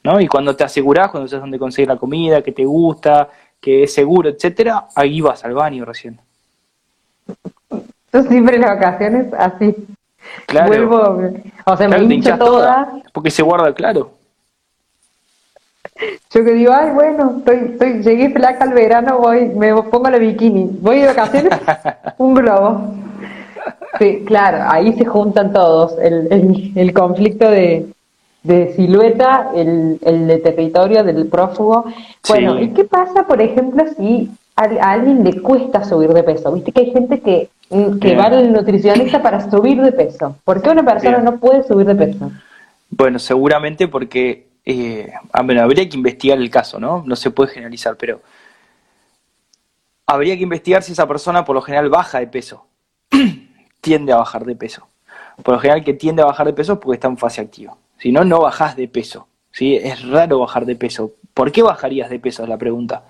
¿no? 0.03 0.19
Y 0.19 0.27
cuando 0.27 0.55
te 0.55 0.63
asegurás, 0.63 1.09
cuando 1.11 1.27
sabes 1.27 1.41
dónde 1.41 1.59
conseguir 1.59 1.87
la 1.87 1.97
comida, 1.97 2.41
que 2.41 2.51
te 2.51 2.65
gusta, 2.65 3.29
que 3.59 3.83
es 3.83 3.93
seguro, 3.93 4.29
etcétera, 4.29 4.87
ahí 4.95 5.21
vas 5.21 5.43
al 5.45 5.53
baño 5.53 5.85
recién. 5.85 6.19
Yo 8.11 8.23
siempre 8.23 8.55
en 8.55 8.61
las 8.61 8.71
vacaciones 8.71 9.33
así. 9.33 9.75
Claro. 10.47 10.67
Vuelvo, 10.67 11.31
o 11.65 11.77
sea, 11.77 11.87
me 11.87 11.95
Claro, 11.95 12.11
hincho 12.11 12.37
toda. 12.37 13.01
Porque 13.13 13.31
se 13.31 13.41
guarda 13.41 13.73
claro. 13.73 14.11
Yo 16.31 16.43
que 16.43 16.53
digo, 16.53 16.73
ay, 16.73 16.91
bueno, 16.91 17.35
estoy, 17.37 17.71
estoy, 17.73 18.01
llegué 18.01 18.31
flaca 18.31 18.63
al 18.63 18.73
verano, 18.73 19.19
voy, 19.19 19.45
me 19.49 19.73
pongo 19.83 20.09
la 20.09 20.17
bikini. 20.17 20.77
Voy 20.81 20.99
de 20.99 21.07
vacaciones, 21.07 21.53
un 22.17 22.33
globo. 22.33 22.95
Sí, 23.99 24.23
claro, 24.25 24.65
ahí 24.69 24.93
se 24.93 25.05
juntan 25.05 25.53
todos. 25.53 25.97
El, 25.99 26.27
el, 26.31 26.71
el 26.75 26.93
conflicto 26.93 27.49
de, 27.49 27.87
de 28.43 28.73
silueta, 28.75 29.51
el, 29.55 29.99
el 30.03 30.27
de 30.27 30.37
territorio, 30.39 31.03
del 31.03 31.27
prófugo. 31.27 31.85
Bueno, 32.27 32.57
Sí. 32.57 32.63
¿y 32.65 32.69
qué 32.73 32.83
pasa, 32.85 33.27
por 33.27 33.41
ejemplo, 33.41 33.83
si 33.97 34.29
a, 34.55 34.63
a 34.63 34.91
alguien 34.93 35.23
le 35.23 35.41
cuesta 35.41 35.83
subir 35.83 36.09
de 36.13 36.23
peso? 36.23 36.51
Viste 36.51 36.71
que 36.71 36.81
hay 36.81 36.91
gente 36.91 37.19
que, 37.19 37.49
mm, 37.69 37.99
que 37.99 38.07
Bien. 38.07 38.19
va 38.19 38.23
al 38.25 38.51
nutricionista 38.51 39.21
para 39.21 39.49
subir 39.51 39.81
de 39.81 39.91
peso. 39.91 40.35
¿Por 40.43 40.61
qué 40.61 40.69
una 40.69 40.83
persona 40.83 41.17
Bien. 41.19 41.25
no 41.25 41.37
puede 41.37 41.63
subir 41.63 41.85
de 41.85 41.95
peso? 41.95 42.31
Bueno, 42.89 43.19
seguramente 43.19 43.87
porque, 43.87 44.47
eh, 44.65 45.11
ah, 45.31 45.43
bueno, 45.43 45.61
habría 45.61 45.87
que 45.87 45.95
investigar 45.97 46.37
el 46.37 46.49
caso, 46.49 46.79
¿no? 46.79 47.03
No 47.05 47.15
se 47.15 47.31
puede 47.31 47.51
generalizar, 47.51 47.95
pero 47.97 48.19
habría 50.05 50.35
que 50.35 50.43
investigar 50.43 50.83
si 50.83 50.91
esa 50.93 51.07
persona 51.07 51.45
por 51.45 51.55
lo 51.55 51.61
general 51.61 51.89
baja 51.89 52.19
de 52.19 52.27
peso, 52.27 52.65
tiende 53.81 54.13
a 54.13 54.17
bajar 54.17 54.45
de 54.45 54.55
peso. 54.55 54.87
Por 55.43 55.55
lo 55.55 55.59
general 55.59 55.83
que 55.83 55.93
tiende 55.93 56.21
a 56.21 56.25
bajar 56.25 56.47
de 56.47 56.53
peso 56.53 56.73
es 56.73 56.79
porque 56.79 56.95
está 56.95 57.07
en 57.07 57.17
fase 57.17 57.41
activa. 57.41 57.75
Si 57.97 58.11
no, 58.11 58.23
no 58.23 58.41
bajás 58.41 58.75
de 58.75 58.87
peso. 58.87 59.27
¿sí? 59.51 59.75
Es 59.75 60.07
raro 60.07 60.39
bajar 60.39 60.65
de 60.65 60.75
peso. 60.75 61.13
¿Por 61.33 61.51
qué 61.51 61.63
bajarías 61.63 62.09
de 62.09 62.19
peso? 62.19 62.43
Es 62.43 62.49
la 62.49 62.57
pregunta. 62.57 63.03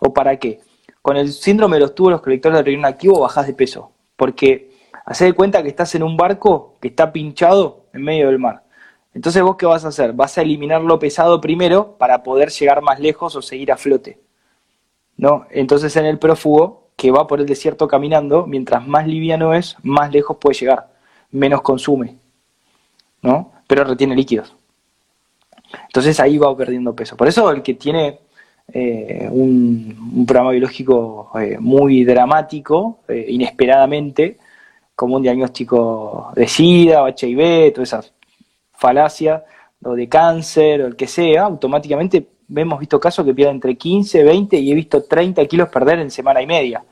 ¿O 0.00 0.12
para 0.12 0.36
qué? 0.36 0.60
Con 1.02 1.16
el 1.16 1.32
síndrome 1.32 1.76
de 1.76 1.80
los 1.80 1.94
túbulos 1.94 2.20
colectores 2.20 2.58
de 2.58 2.62
riñón 2.64 2.84
activo 2.84 3.20
bajás 3.20 3.46
de 3.46 3.54
peso. 3.54 3.92
Porque 4.16 4.70
hacé 5.04 5.26
de 5.26 5.32
cuenta 5.32 5.62
que 5.62 5.68
estás 5.68 5.94
en 5.94 6.02
un 6.02 6.16
barco 6.16 6.74
que 6.80 6.88
está 6.88 7.12
pinchado 7.12 7.84
en 7.92 8.02
medio 8.02 8.26
del 8.26 8.38
mar. 8.38 8.64
Entonces 9.14 9.42
vos 9.42 9.56
qué 9.56 9.66
vas 9.66 9.84
a 9.84 9.88
hacer? 9.88 10.12
Vas 10.12 10.38
a 10.38 10.42
eliminar 10.42 10.82
lo 10.82 10.98
pesado 10.98 11.40
primero 11.40 11.96
para 11.98 12.22
poder 12.22 12.50
llegar 12.50 12.82
más 12.82 13.00
lejos 13.00 13.34
o 13.36 13.42
seguir 13.42 13.72
a 13.72 13.76
flote. 13.76 14.20
¿No? 15.16 15.46
Entonces 15.50 15.96
en 15.96 16.04
el 16.04 16.18
prófugo, 16.18 16.87
que 16.98 17.12
va 17.12 17.28
por 17.28 17.38
el 17.38 17.46
desierto 17.46 17.86
caminando, 17.86 18.44
mientras 18.44 18.84
más 18.84 19.06
liviano 19.06 19.54
es, 19.54 19.76
más 19.84 20.10
lejos 20.10 20.36
puede 20.38 20.58
llegar, 20.58 20.88
menos 21.30 21.62
consume, 21.62 22.16
¿no? 23.22 23.52
Pero 23.68 23.84
retiene 23.84 24.16
líquidos. 24.16 24.52
Entonces 25.86 26.18
ahí 26.18 26.38
va 26.38 26.56
perdiendo 26.56 26.96
peso. 26.96 27.16
Por 27.16 27.28
eso 27.28 27.52
el 27.52 27.62
que 27.62 27.74
tiene 27.74 28.18
eh, 28.72 29.28
un, 29.30 30.24
programa 30.26 30.50
biológico 30.50 31.30
eh, 31.40 31.56
muy 31.60 32.04
dramático, 32.04 32.98
eh, 33.06 33.26
inesperadamente, 33.28 34.36
como 34.96 35.18
un 35.18 35.22
diagnóstico 35.22 36.32
de 36.34 36.48
SIDA 36.48 37.04
o 37.04 37.08
HIV, 37.08 37.74
todas 37.74 37.90
esas 37.90 38.12
falacias, 38.72 39.44
o 39.84 39.94
de 39.94 40.08
cáncer, 40.08 40.82
o 40.82 40.86
el 40.88 40.96
que 40.96 41.06
sea, 41.06 41.44
automáticamente 41.44 42.26
hemos 42.54 42.78
visto 42.78 42.98
casos 42.98 43.24
que 43.24 43.34
pierden 43.34 43.56
entre 43.56 43.76
15, 43.76 44.24
20 44.24 44.56
y 44.56 44.72
he 44.72 44.74
visto 44.74 45.02
30 45.02 45.44
kilos 45.46 45.68
perder 45.68 45.98
en 45.98 46.10
semana 46.10 46.40
y 46.40 46.46
media. 46.46 46.82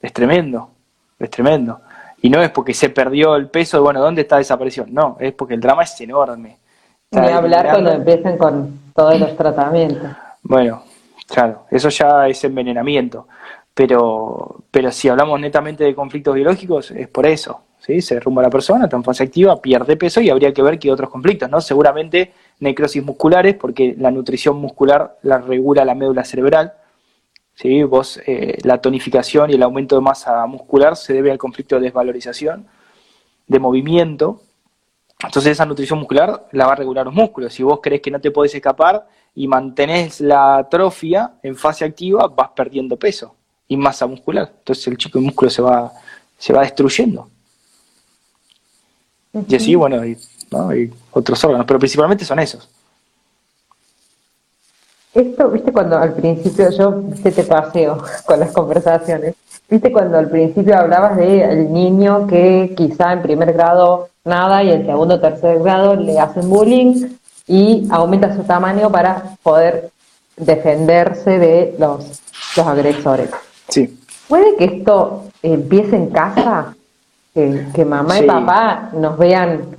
Es 0.00 0.12
tremendo, 0.12 0.70
es 1.18 1.30
tremendo. 1.30 1.80
Y 2.22 2.30
no 2.30 2.42
es 2.42 2.50
porque 2.50 2.74
se 2.74 2.90
perdió 2.90 3.36
el 3.36 3.48
peso, 3.48 3.82
bueno, 3.82 4.00
¿dónde 4.00 4.22
está 4.22 4.38
desaparición? 4.38 4.92
No, 4.92 5.16
es 5.20 5.32
porque 5.32 5.54
el 5.54 5.60
drama 5.60 5.82
es 5.82 6.00
enorme. 6.00 6.58
Ni 7.10 7.28
hablar 7.28 7.70
cuando 7.70 7.92
empiezan 7.92 8.36
con 8.36 8.80
todos 8.94 9.18
los 9.18 9.36
tratamientos. 9.36 10.10
Bueno, 10.42 10.82
claro, 11.26 11.66
eso 11.70 11.88
ya 11.88 12.26
es 12.28 12.42
envenenamiento. 12.44 13.28
Pero, 13.76 14.64
pero 14.70 14.90
si 14.90 15.10
hablamos 15.10 15.38
netamente 15.38 15.84
de 15.84 15.94
conflictos 15.94 16.34
biológicos, 16.34 16.92
es 16.92 17.08
por 17.08 17.26
eso. 17.26 17.60
¿sí? 17.78 18.00
Se 18.00 18.14
derrumba 18.14 18.40
la 18.40 18.48
persona, 18.48 18.88
en 18.90 19.04
fase 19.04 19.24
activa, 19.24 19.60
pierde 19.60 19.98
peso 19.98 20.22
y 20.22 20.30
habría 20.30 20.54
que 20.54 20.62
ver 20.62 20.78
qué 20.78 20.90
otros 20.90 21.10
conflictos, 21.10 21.50
¿no? 21.50 21.60
Seguramente 21.60 22.32
necrosis 22.60 23.04
musculares, 23.04 23.54
porque 23.54 23.94
la 23.98 24.10
nutrición 24.10 24.56
muscular 24.56 25.18
la 25.20 25.42
regula 25.42 25.84
la 25.84 25.94
médula 25.94 26.24
cerebral. 26.24 26.72
¿sí? 27.54 27.82
Vos, 27.82 28.18
eh, 28.26 28.56
la 28.62 28.80
tonificación 28.80 29.50
y 29.50 29.56
el 29.56 29.62
aumento 29.62 29.94
de 29.94 30.00
masa 30.00 30.46
muscular 30.46 30.96
se 30.96 31.12
debe 31.12 31.30
al 31.30 31.36
conflicto 31.36 31.76
de 31.76 31.82
desvalorización, 31.82 32.66
de 33.46 33.58
movimiento. 33.58 34.40
Entonces 35.22 35.52
esa 35.52 35.66
nutrición 35.66 35.98
muscular 35.98 36.46
la 36.52 36.64
va 36.64 36.72
a 36.72 36.76
regular 36.76 37.04
los 37.04 37.14
músculos. 37.14 37.52
Si 37.52 37.62
vos 37.62 37.80
crees 37.82 38.00
que 38.00 38.10
no 38.10 38.22
te 38.22 38.30
podés 38.30 38.54
escapar 38.54 39.06
y 39.34 39.46
mantenés 39.46 40.22
la 40.22 40.56
atrofia 40.56 41.34
en 41.42 41.56
fase 41.56 41.84
activa, 41.84 42.26
vas 42.28 42.52
perdiendo 42.56 42.98
peso 42.98 43.36
y 43.68 43.76
masa 43.76 44.06
muscular. 44.06 44.52
Entonces 44.58 44.86
el 44.86 44.96
chico 44.96 45.18
de 45.18 45.24
músculo 45.26 45.50
se 45.50 45.62
va, 45.62 45.92
se 46.38 46.52
va 46.52 46.62
destruyendo. 46.62 47.28
Y 49.48 49.54
así, 49.54 49.74
bueno, 49.74 50.00
hay, 50.00 50.16
¿no? 50.50 50.70
otros 51.10 51.44
órganos, 51.44 51.66
pero 51.66 51.78
principalmente 51.78 52.24
son 52.24 52.38
esos. 52.38 52.68
Esto, 55.12 55.48
viste, 55.50 55.72
cuando 55.72 55.96
al 55.98 56.12
principio 56.14 56.70
yo, 56.70 57.02
te 57.22 57.42
paseo 57.44 58.02
con 58.26 58.40
las 58.40 58.52
conversaciones, 58.52 59.34
viste, 59.68 59.90
cuando 59.90 60.18
al 60.18 60.28
principio 60.28 60.78
hablabas 60.78 61.16
de 61.16 61.42
el 61.42 61.72
niño 61.72 62.26
que 62.26 62.74
quizá 62.76 63.12
en 63.12 63.22
primer 63.22 63.52
grado 63.52 64.08
nada 64.24 64.62
y 64.62 64.70
en 64.70 64.84
segundo 64.84 65.14
o 65.14 65.20
tercer 65.20 65.58
grado 65.60 65.96
le 65.96 66.18
hacen 66.18 66.48
bullying 66.50 67.08
y 67.46 67.86
aumenta 67.90 68.34
su 68.34 68.42
tamaño 68.42 68.90
para 68.90 69.36
poder 69.42 69.90
defenderse 70.36 71.38
de 71.38 71.76
los, 71.78 72.20
los 72.56 72.66
agresores. 72.66 73.30
Sí. 73.68 73.98
¿Puede 74.28 74.56
que 74.56 74.64
esto 74.64 75.24
empiece 75.42 75.96
en 75.96 76.10
casa? 76.10 76.74
Que, 77.34 77.66
que 77.74 77.84
mamá 77.84 78.14
Sí. 78.14 78.24
y 78.24 78.26
papá 78.26 78.90
nos 78.94 79.18
vean 79.18 79.76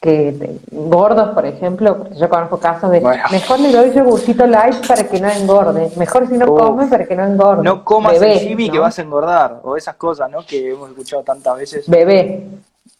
que 0.00 0.34
te- 0.38 0.58
gordos, 0.72 1.30
por 1.34 1.46
ejemplo, 1.46 1.96
porque 1.98 2.14
yo 2.16 2.28
conozco 2.28 2.58
casos 2.58 2.90
de 2.90 3.00
Bueno. 3.00 3.22
mejor 3.30 3.60
le 3.60 3.72
doy 3.72 3.92
yogurcito 3.92 4.46
light 4.46 4.86
para 4.86 5.08
que 5.08 5.18
no 5.20 5.28
engorde, 5.30 5.90
mejor 5.96 6.26
si 6.28 6.34
no 6.34 6.46
Uf. 6.52 6.58
come 6.60 6.86
para 6.86 7.06
que 7.06 7.14
no 7.16 7.24
engorde. 7.24 7.62
No 7.62 7.84
comas 7.84 8.12
Bebé, 8.20 8.34
el 8.42 8.48
chibi 8.48 8.66
¿no? 8.68 8.72
que 8.74 8.78
vas 8.80 8.98
a 8.98 9.02
engordar, 9.02 9.60
o 9.64 9.76
esas 9.76 9.96
cosas, 9.96 10.30
¿no? 10.30 10.44
Que 10.44 10.70
hemos 10.72 10.90
escuchado 10.90 11.22
tantas 11.22 11.56
veces. 11.56 11.88
Bebé. 11.88 12.46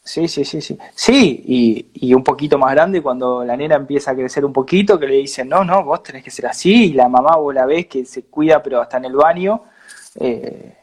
Sí, 0.03 0.29
sí, 0.29 0.45
sí, 0.45 0.61
sí. 0.61 0.79
Sí, 0.95 1.43
y, 1.47 2.07
y 2.09 2.15
un 2.15 2.23
poquito 2.23 2.59
más 2.59 2.73
grande 2.73 3.03
cuando 3.03 3.43
la 3.45 3.57
nena 3.57 3.75
empieza 3.77 4.11
a 4.11 4.15
crecer 4.15 4.45
un 4.45 4.53
poquito, 4.53 4.99
que 4.99 5.07
le 5.07 5.15
dicen, 5.17 5.49
no, 5.49 5.65
no, 5.65 5.83
vos 5.85 6.03
tenés 6.03 6.23
que 6.23 6.31
ser 6.31 6.47
así, 6.47 6.91
y 6.91 6.93
la 6.93 7.09
mamá 7.09 7.37
vos 7.37 7.55
la 7.55 7.65
ves 7.67 7.87
que 7.87 8.05
se 8.05 8.23
cuida, 8.25 8.63
pero 8.63 8.81
hasta 8.83 8.99
en 8.99 9.07
el 9.07 9.15
baño. 9.15 9.63
Eh, 10.21 10.77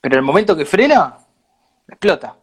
pero 0.00 0.16
el 0.16 0.22
momento 0.22 0.56
que 0.56 0.64
frena, 0.64 1.18
explota, 1.88 2.36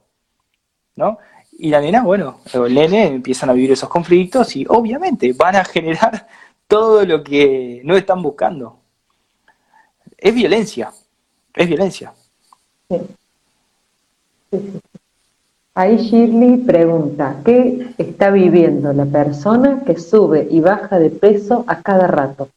¿no? 0.95 1.17
Y 1.51 1.69
la 1.69 1.79
nena, 1.79 2.03
bueno, 2.03 2.39
el 2.53 2.73
nene 2.73 3.07
empiezan 3.07 3.49
a 3.49 3.53
vivir 3.53 3.71
esos 3.71 3.89
conflictos 3.89 4.55
y 4.55 4.65
obviamente 4.67 5.33
van 5.33 5.55
a 5.55 5.65
generar 5.65 6.27
todo 6.67 7.05
lo 7.05 7.23
que 7.23 7.81
no 7.83 7.95
están 7.95 8.21
buscando. 8.21 8.79
Es 10.17 10.33
violencia, 10.33 10.91
es 11.53 11.67
violencia. 11.67 12.13
Sí. 12.89 12.97
Ahí 15.75 15.97
Shirley 15.97 16.57
pregunta, 16.57 17.37
¿qué 17.43 17.95
está 17.97 18.29
viviendo 18.29 18.93
la 18.93 19.05
persona 19.05 19.81
que 19.83 19.99
sube 19.99 20.47
y 20.51 20.59
baja 20.59 20.99
de 20.99 21.09
peso 21.09 21.65
a 21.65 21.81
cada 21.81 22.05
rato? 22.05 22.49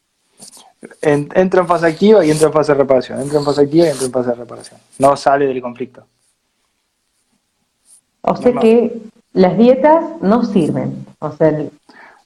En- 1.03 1.29
entra 1.35 1.61
en 1.61 1.67
fase 1.67 1.87
activa 1.87 2.25
y 2.25 2.31
entra 2.31 2.49
en 2.49 2.53
fase 2.53 2.73
de 2.73 2.79
reparación. 2.79 3.21
Entra 3.21 3.39
en 3.39 3.45
fase 3.45 3.61
activa 3.63 3.87
y 3.87 3.91
entra 3.91 4.07
en 4.07 4.13
fase 4.13 4.29
de 4.31 4.35
reparación. 4.37 4.81
No 4.99 5.17
sale 5.17 5.47
del 5.47 5.61
conflicto. 5.63 6.07
O 8.23 8.37
sea 8.37 8.53
que 8.61 8.97
las 9.33 9.57
dietas 9.57 10.05
no 10.21 10.45
sirven. 10.45 11.07
O 11.21 11.31
sea, 11.33 11.51
sí 11.61 11.71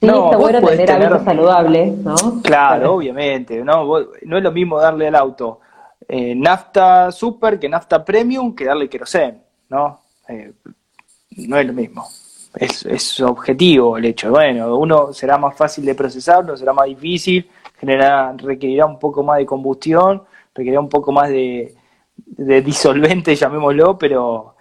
No, 0.07 0.27
está 0.27 0.37
bueno 0.38 0.61
podés 0.61 0.79
tener 0.79 0.90
hábitos 0.92 1.18
tener- 1.18 1.25
saludables, 1.25 1.99
¿no? 1.99 2.40
Claro, 2.42 2.94
obviamente. 2.94 3.62
No, 3.64 3.87
Vos- 3.87 4.07
no 4.23 4.38
es 4.38 4.42
lo 4.42 4.53
mismo 4.53 4.79
darle 4.81 5.09
al 5.09 5.14
auto 5.16 5.61
eh, 6.09 6.35
nafta 6.35 7.12
super 7.12 7.59
que 7.61 7.68
nafta 7.68 8.05
premium 8.05 8.55
que 8.55 8.64
darle 8.64 8.88
querosén, 8.88 9.42
¿no? 9.68 10.01
Eh, 10.29 10.53
no 11.37 11.57
es 11.59 11.66
lo 11.66 11.73
mismo. 11.73 12.09
Es, 12.55 12.85
es 12.85 13.20
objetivo 13.20 13.96
el 13.96 14.07
hecho. 14.07 14.31
Bueno, 14.31 14.77
uno 14.77 15.12
será 15.12 15.38
más 15.38 15.57
fácil 15.57 15.85
de 15.85 15.94
procesar, 15.94 16.42
uno 16.42 16.57
será 16.57 16.73
más 16.73 16.87
difícil, 16.87 17.49
generará, 17.80 18.34
requerirá 18.36 18.86
un 18.86 18.98
poco 18.98 19.22
más 19.22 19.38
de 19.38 19.46
combustión, 19.46 20.22
requerirá 20.54 20.80
un 20.80 20.88
poco 20.88 21.10
más 21.12 21.30
de, 21.30 21.74
disolvente, 22.62 23.34
llamémoslo, 23.36 23.96
pero, 23.96 24.54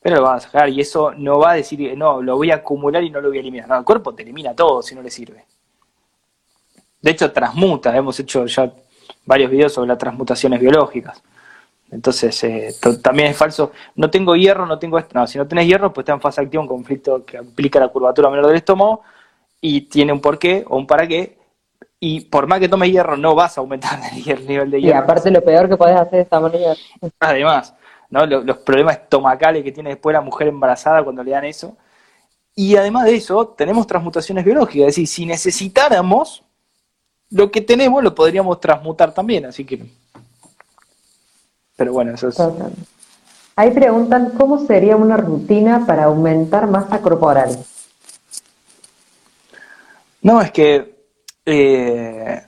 pero 0.00 0.16
lo 0.16 0.22
vas 0.22 0.44
a 0.44 0.46
sacar 0.48 0.68
y 0.68 0.80
eso 0.80 1.12
no 1.12 1.38
va 1.38 1.52
a 1.52 1.54
decir, 1.54 1.96
no, 1.96 2.20
lo 2.20 2.36
voy 2.36 2.50
a 2.50 2.56
acumular 2.56 3.02
y 3.04 3.10
no 3.10 3.20
lo 3.20 3.28
voy 3.28 3.38
a 3.38 3.40
eliminar. 3.40 3.68
No, 3.68 3.78
el 3.78 3.84
cuerpo 3.84 4.14
te 4.14 4.22
elimina 4.22 4.54
todo 4.54 4.82
si 4.82 4.94
no 4.94 5.02
le 5.02 5.10
sirve. 5.10 5.44
De 7.00 7.12
hecho, 7.12 7.32
transmuta, 7.32 7.96
hemos 7.96 8.18
hecho 8.20 8.44
ya 8.46 8.70
varios 9.24 9.50
videos 9.50 9.72
sobre 9.72 9.88
las 9.88 9.98
transmutaciones 9.98 10.60
biológicas. 10.60 11.22
Entonces, 11.90 12.44
eh, 12.44 12.74
también 13.02 13.30
es 13.30 13.36
falso. 13.36 13.72
No 13.96 14.10
tengo 14.10 14.36
hierro, 14.36 14.66
no 14.66 14.78
tengo 14.78 14.98
esto. 14.98 15.18
No, 15.18 15.26
si 15.26 15.38
no 15.38 15.46
tenés 15.46 15.66
hierro, 15.66 15.92
pues 15.92 16.04
está 16.04 16.12
en 16.12 16.20
fase 16.20 16.40
activa 16.40 16.62
un 16.62 16.68
conflicto 16.68 17.24
que 17.24 17.38
implica 17.38 17.80
la 17.80 17.88
curvatura 17.88 18.30
menor 18.30 18.46
del 18.46 18.56
estómago 18.56 19.02
y 19.60 19.82
tiene 19.82 20.12
un 20.12 20.20
porqué 20.20 20.64
o 20.68 20.76
un 20.76 20.86
para 20.86 21.06
qué. 21.06 21.39
Y 22.00 22.22
por 22.22 22.46
más 22.46 22.58
que 22.58 22.68
tomes 22.68 22.90
hierro, 22.90 23.16
no 23.16 23.34
vas 23.34 23.56
a 23.56 23.60
aumentar 23.60 24.00
el 24.26 24.46
nivel 24.46 24.70
de 24.70 24.80
hierro. 24.80 24.98
Y 24.98 25.02
aparte, 25.02 25.30
lo 25.30 25.44
peor 25.44 25.68
que 25.68 25.76
podés 25.76 25.96
hacer 25.96 26.20
es 26.20 26.32
manera. 26.32 26.74
Además, 27.20 27.74
¿no? 28.08 28.26
los, 28.26 28.58
problemas 28.58 28.96
estomacales 28.96 29.62
que 29.62 29.72
tiene 29.72 29.90
después 29.90 30.14
la 30.14 30.22
mujer 30.22 30.48
embarazada 30.48 31.04
cuando 31.04 31.22
le 31.22 31.30
dan 31.32 31.44
eso. 31.44 31.76
Y 32.56 32.76
además 32.76 33.04
de 33.04 33.14
eso, 33.14 33.46
tenemos 33.48 33.86
transmutaciones 33.86 34.44
biológicas. 34.44 34.88
Es 34.88 34.96
decir, 34.96 35.06
si 35.06 35.24
necesitáramos, 35.24 36.42
lo 37.30 37.50
que 37.50 37.60
tenemos 37.60 38.02
lo 38.02 38.14
podríamos 38.14 38.58
transmutar 38.60 39.14
también. 39.14 39.46
Así 39.46 39.64
que 39.64 39.80
pero 41.80 41.94
bueno, 41.94 42.12
eso 42.12 42.28
es... 42.28 42.36
Ahí 43.56 43.70
preguntan 43.70 44.32
cómo 44.36 44.66
sería 44.66 44.96
una 44.96 45.16
rutina 45.16 45.86
para 45.86 46.04
aumentar 46.04 46.66
masa 46.66 47.00
corporal. 47.00 47.58
No, 50.20 50.42
es 50.42 50.50
que 50.50 50.99
eh, 51.46 52.42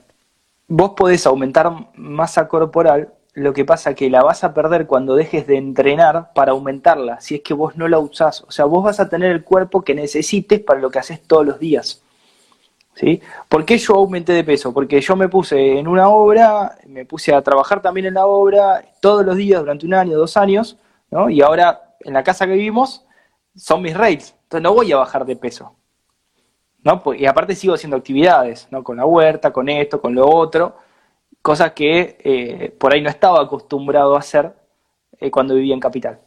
vos 0.68 0.92
podés 0.96 1.26
aumentar 1.26 1.70
masa 1.94 2.48
corporal, 2.48 3.12
lo 3.35 3.52
que 3.52 3.64
pasa 3.64 3.94
que 3.94 4.11
la 4.11 4.22
vas 4.22 4.44
a 4.44 4.52
perder 4.52 4.87
cuando 4.87 5.14
dejes 5.14 5.46
de 5.46 5.57
entrenar 5.57 6.33
para 6.35 6.52
aumentarla, 6.52 7.20
si 7.20 7.37
es 7.37 7.40
que 7.42 7.55
vos 7.55 7.76
no 7.76 7.88
la 7.88 7.98
usás. 7.98 8.42
O 8.42 8.50
sea, 8.50 8.66
vos 8.66 8.85
vas 8.85 9.00
a 9.00 9.09
tener 9.09 9.31
el 9.33 9.44
cuerpo 9.44 9.83
que 9.83 9.94
necesites 9.94 10.61
para 10.61 10.81
lo 10.81 10.90
que 10.90 10.98
haces 10.98 11.22
todos 11.22 11.46
los 11.46 11.59
días. 11.59 12.02
¿sí? 12.94 13.20
¿Por 13.48 13.64
qué 13.64 13.78
yo 13.78 13.94
aumenté 13.94 14.33
de 14.33 14.44
peso? 14.44 14.72
Porque 14.72 15.00
yo 15.00 15.16
me 15.16 15.28
puse 15.28 15.78
en 15.78 15.88
una 15.88 16.09
obra, 16.09 16.76
me 16.87 17.05
puse 17.07 17.35
a 17.35 17.42
trabajar 17.42 17.81
también 17.81 18.07
en 18.07 18.14
la 18.14 18.26
obra 18.26 18.85
todos 19.00 19.24
los 19.24 19.37
días 19.37 19.61
durante 19.61 19.87
un 19.87 19.94
año, 19.94 20.18
dos 20.18 20.37
años, 20.37 20.76
¿no? 21.11 21.31
Y 21.31 21.40
ahora 21.40 21.94
en 22.00 22.14
la 22.14 22.22
casa 22.22 22.46
que 22.46 22.52
vivimos 22.52 23.05
son 23.55 23.83
mis 23.83 23.96
rails, 23.96 24.35
entonces 24.44 24.62
no 24.62 24.74
voy 24.74 24.92
a 24.92 24.96
bajar 24.96 25.24
de 25.24 25.37
peso. 25.37 25.74
¿No? 26.85 27.03
Pues, 27.03 27.21
y 27.21 27.27
aparte 27.27 27.55
sigo 27.55 27.75
haciendo 27.75 27.97
actividades, 27.97 28.68
¿no? 28.71 28.83
Con 28.83 28.97
la 28.97 29.07
huerta, 29.07 29.53
con 29.53 29.68
esto, 29.68 30.01
con 30.01 30.14
lo 30.14 30.29
otro, 30.29 30.77
cosas 31.40 31.73
que 31.73 32.18
eh, 32.23 32.75
por 32.79 32.92
ahí 32.92 33.01
no 33.01 33.11
estaba 33.11 33.40
acostumbrado 33.40 34.16
a 34.16 34.21
hacer 34.21 34.53
eh, 35.18 35.31
cuando 35.31 35.55
vivía 35.55 35.75
en 35.75 35.81
Capital, 35.81 36.18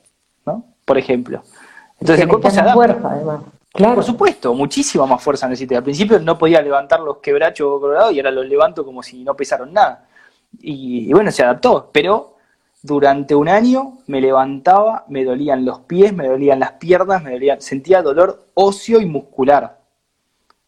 ¿no? 0.46 0.64
Por 0.86 0.98
ejemplo. 0.98 1.42
Entonces 2.00 2.24
el 2.24 2.30
cuerpo 2.30 2.50
se 2.50 2.60
adapta. 2.60 2.74
Fuerza, 2.74 3.10
además. 3.12 3.42
Por 3.76 4.04
supuesto, 4.06 4.54
muchísima 4.54 5.06
más 5.06 5.22
fuerza 5.22 5.50
necesité. 5.50 5.76
Al 5.76 5.84
principio 5.84 6.18
no 6.20 6.38
podía 6.38 6.62
levantar 6.62 7.02
los 7.02 7.18
quebrachos 7.18 7.80
colorados 7.82 8.14
y 8.14 8.20
ahora 8.20 8.32
los 8.32 8.46
levanto 8.46 8.86
como 8.86 9.04
si 9.04 9.22
no 9.24 9.36
pesaron 9.36 9.74
nada. 9.74 10.08
Y, 10.60 11.12
bueno, 11.12 11.30
se 11.32 11.44
adaptó, 11.44 11.90
pero 11.92 12.36
durante 12.82 13.36
un 13.36 13.50
año 13.50 13.98
me 14.08 14.22
levantaba, 14.22 15.04
me 15.10 15.26
dolían 15.26 15.66
los 15.66 15.82
pies, 15.82 16.14
me 16.14 16.28
dolían 16.28 16.60
las 16.60 16.74
piernas, 16.74 17.22
me 17.22 17.32
dolían, 17.32 17.60
sentía 17.60 18.02
dolor 18.02 18.48
óseo 18.54 19.02
y 19.02 19.06
muscular. 19.06 19.80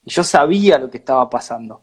Y 0.08 0.10
yo 0.10 0.24
sabía 0.24 0.80
lo 0.80 0.90
que 0.90 0.98
estaba 0.98 1.30
pasando. 1.30 1.82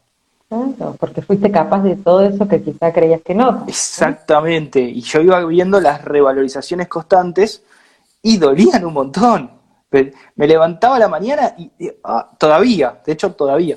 Claro, 0.48 0.96
porque 0.98 1.22
fuiste 1.22 1.50
capaz 1.50 1.82
de 1.82 1.96
todo 1.96 2.22
eso 2.22 2.48
que 2.48 2.62
quizá 2.62 2.92
creías 2.92 3.20
que 3.22 3.34
no. 3.34 3.64
Exactamente, 3.68 4.80
y 4.80 5.02
yo 5.02 5.20
iba 5.20 5.44
viendo 5.44 5.78
las 5.80 6.02
revalorizaciones 6.02 6.88
constantes 6.88 7.62
y 8.22 8.38
dolían 8.38 8.84
un 8.84 8.94
montón 8.94 9.50
me 10.36 10.46
levantaba 10.46 10.96
a 10.96 10.98
la 10.98 11.08
mañana 11.08 11.54
y, 11.56 11.70
ah, 12.04 12.30
todavía, 12.38 13.00
de 13.04 13.12
hecho 13.12 13.32
todavía, 13.32 13.76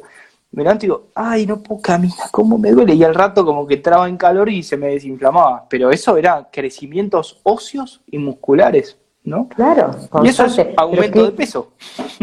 me 0.51 0.63
levanto 0.63 0.85
y 0.85 0.87
digo, 0.87 1.07
ay, 1.13 1.45
no 1.45 1.61
puedo 1.61 1.81
caminar, 1.81 2.31
¿cómo 2.31 2.57
me 2.57 2.71
duele? 2.71 2.95
Y 2.95 3.03
al 3.03 3.13
rato 3.13 3.45
como 3.45 3.67
que 3.67 3.75
entraba 3.75 4.07
en 4.07 4.17
calor 4.17 4.49
y 4.49 4.63
se 4.63 4.77
me 4.77 4.87
desinflamaba. 4.87 5.67
Pero 5.69 5.91
eso 5.91 6.17
era 6.17 6.49
crecimientos 6.51 7.39
óseos 7.43 8.01
y 8.07 8.17
musculares, 8.17 8.97
¿no? 9.27 9.47
Claro, 9.49 9.91
y 10.23 10.29
eso 10.29 10.45
es 10.45 10.59
aumento 10.77 11.25
de 11.25 11.31
peso. 11.31 11.71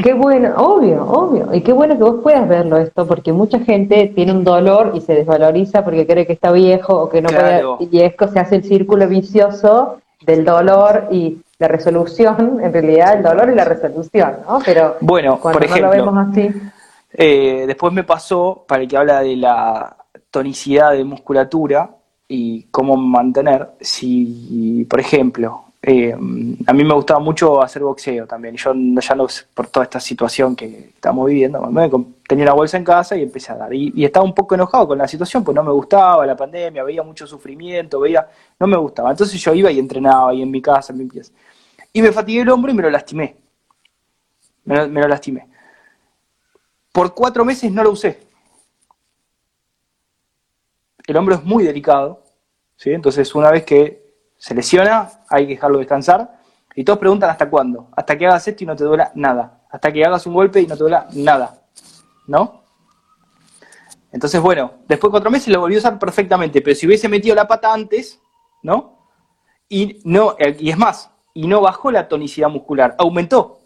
Qué 0.02 0.14
bueno, 0.14 0.54
obvio, 0.56 1.04
obvio. 1.04 1.54
Y 1.54 1.60
qué 1.60 1.72
bueno 1.72 1.96
que 1.96 2.02
vos 2.02 2.20
puedas 2.22 2.48
verlo 2.48 2.78
esto, 2.78 3.06
porque 3.06 3.32
mucha 3.32 3.60
gente 3.60 4.12
tiene 4.14 4.32
un 4.32 4.42
dolor 4.42 4.92
y 4.94 5.00
se 5.00 5.14
desvaloriza 5.14 5.84
porque 5.84 6.06
cree 6.06 6.26
que 6.26 6.32
está 6.32 6.50
viejo 6.50 6.94
o 6.94 7.08
que 7.08 7.20
no 7.20 7.28
puede, 7.28 7.62
y 7.90 8.00
esto 8.00 8.28
se 8.28 8.40
hace 8.40 8.56
el 8.56 8.64
círculo 8.64 9.06
vicioso 9.06 9.98
del 10.24 10.44
dolor 10.44 11.08
y 11.10 11.38
la 11.58 11.68
resolución, 11.68 12.60
en 12.62 12.72
realidad 12.72 13.18
el 13.18 13.22
dolor 13.22 13.50
y 13.50 13.54
la 13.54 13.64
resolución, 13.64 14.36
¿no? 14.48 14.58
Pero 14.64 14.96
bueno, 15.00 15.38
por 15.38 15.62
ejemplo, 15.62 15.86
lo 15.86 15.90
vemos 15.90 16.28
así. 16.28 16.50
Eh, 17.12 17.64
después 17.66 17.92
me 17.92 18.02
pasó, 18.02 18.64
para 18.66 18.82
el 18.82 18.88
que 18.88 18.96
habla 18.96 19.20
de 19.20 19.36
la 19.36 19.96
tonicidad 20.30 20.92
de 20.92 21.04
musculatura 21.04 21.90
y 22.26 22.64
cómo 22.64 22.96
mantener, 22.96 23.68
si, 23.80 24.84
por 24.90 24.98
ejemplo, 24.98 25.64
eh, 25.86 26.14
a 26.14 26.72
mí 26.72 26.82
me 26.82 26.94
gustaba 26.94 27.20
mucho 27.20 27.60
hacer 27.60 27.82
boxeo 27.82 28.26
también. 28.26 28.56
Yo 28.56 28.72
ya 28.72 29.14
no, 29.14 29.26
por 29.52 29.66
toda 29.66 29.84
esta 29.84 30.00
situación 30.00 30.56
que 30.56 30.92
estamos 30.94 31.26
viviendo, 31.26 31.60
tenía 32.26 32.46
una 32.46 32.54
bolsa 32.54 32.78
en 32.78 32.84
casa 32.84 33.16
y 33.16 33.22
empecé 33.22 33.52
a 33.52 33.56
dar. 33.56 33.74
Y, 33.74 34.02
estaba 34.02 34.24
un 34.24 34.34
poco 34.34 34.54
enojado 34.54 34.88
con 34.88 34.96
la 34.96 35.06
situación, 35.06 35.44
pues 35.44 35.54
no 35.54 35.62
me 35.62 35.72
gustaba 35.72 36.24
la 36.24 36.34
pandemia, 36.34 36.82
veía 36.84 37.02
mucho 37.02 37.26
sufrimiento, 37.26 38.00
veía, 38.00 38.26
no 38.58 38.66
me 38.66 38.78
gustaba. 38.78 39.10
Entonces 39.10 39.38
yo 39.38 39.52
iba 39.52 39.70
y 39.70 39.78
entrenaba 39.78 40.30
ahí 40.30 40.40
en 40.40 40.50
mi 40.50 40.62
casa, 40.62 40.94
en 40.94 41.00
mi 41.00 41.04
pieza. 41.04 41.32
Y 41.92 42.00
me 42.00 42.12
fatigué 42.12 42.40
el 42.40 42.48
hombro 42.48 42.72
y 42.72 42.74
me 42.74 42.82
lo 42.82 42.88
lastimé. 42.88 43.36
Me 44.64 44.86
lo, 44.86 45.08
lastimé. 45.08 45.46
Por 46.92 47.12
cuatro 47.12 47.44
meses 47.44 47.70
no 47.70 47.82
lo 47.84 47.90
usé. 47.90 48.20
El 51.06 51.16
hombro 51.18 51.34
es 51.34 51.44
muy 51.44 51.62
delicado, 51.62 52.22
¿sí? 52.74 52.90
Entonces 52.90 53.34
una 53.34 53.50
vez 53.50 53.64
que 53.64 54.03
se 54.44 54.54
lesiona, 54.54 55.10
hay 55.30 55.46
que 55.46 55.54
dejarlo 55.54 55.78
descansar. 55.78 56.38
Y 56.76 56.84
todos 56.84 56.98
preguntan 56.98 57.30
hasta 57.30 57.48
cuándo. 57.48 57.88
Hasta 57.96 58.18
que 58.18 58.26
hagas 58.26 58.46
esto 58.46 58.62
y 58.62 58.66
no 58.66 58.76
te 58.76 58.84
duela 58.84 59.10
nada. 59.14 59.62
Hasta 59.70 59.90
que 59.90 60.04
hagas 60.04 60.26
un 60.26 60.34
golpe 60.34 60.60
y 60.60 60.66
no 60.66 60.76
te 60.76 60.82
duela 60.82 61.08
nada. 61.14 61.62
¿No? 62.26 62.62
Entonces, 64.12 64.38
bueno, 64.42 64.72
después 64.86 65.08
de 65.08 65.12
cuatro 65.12 65.30
meses 65.30 65.48
lo 65.48 65.60
volví 65.60 65.76
a 65.76 65.78
usar 65.78 65.98
perfectamente. 65.98 66.60
Pero 66.60 66.76
si 66.76 66.86
hubiese 66.86 67.08
metido 67.08 67.34
la 67.34 67.48
pata 67.48 67.72
antes, 67.72 68.20
¿no? 68.62 69.08
Y, 69.66 70.02
no, 70.04 70.36
y 70.38 70.68
es 70.68 70.76
más, 70.76 71.10
y 71.32 71.46
no 71.46 71.62
bajó 71.62 71.90
la 71.90 72.06
tonicidad 72.06 72.50
muscular, 72.50 72.94
aumentó. 72.98 73.60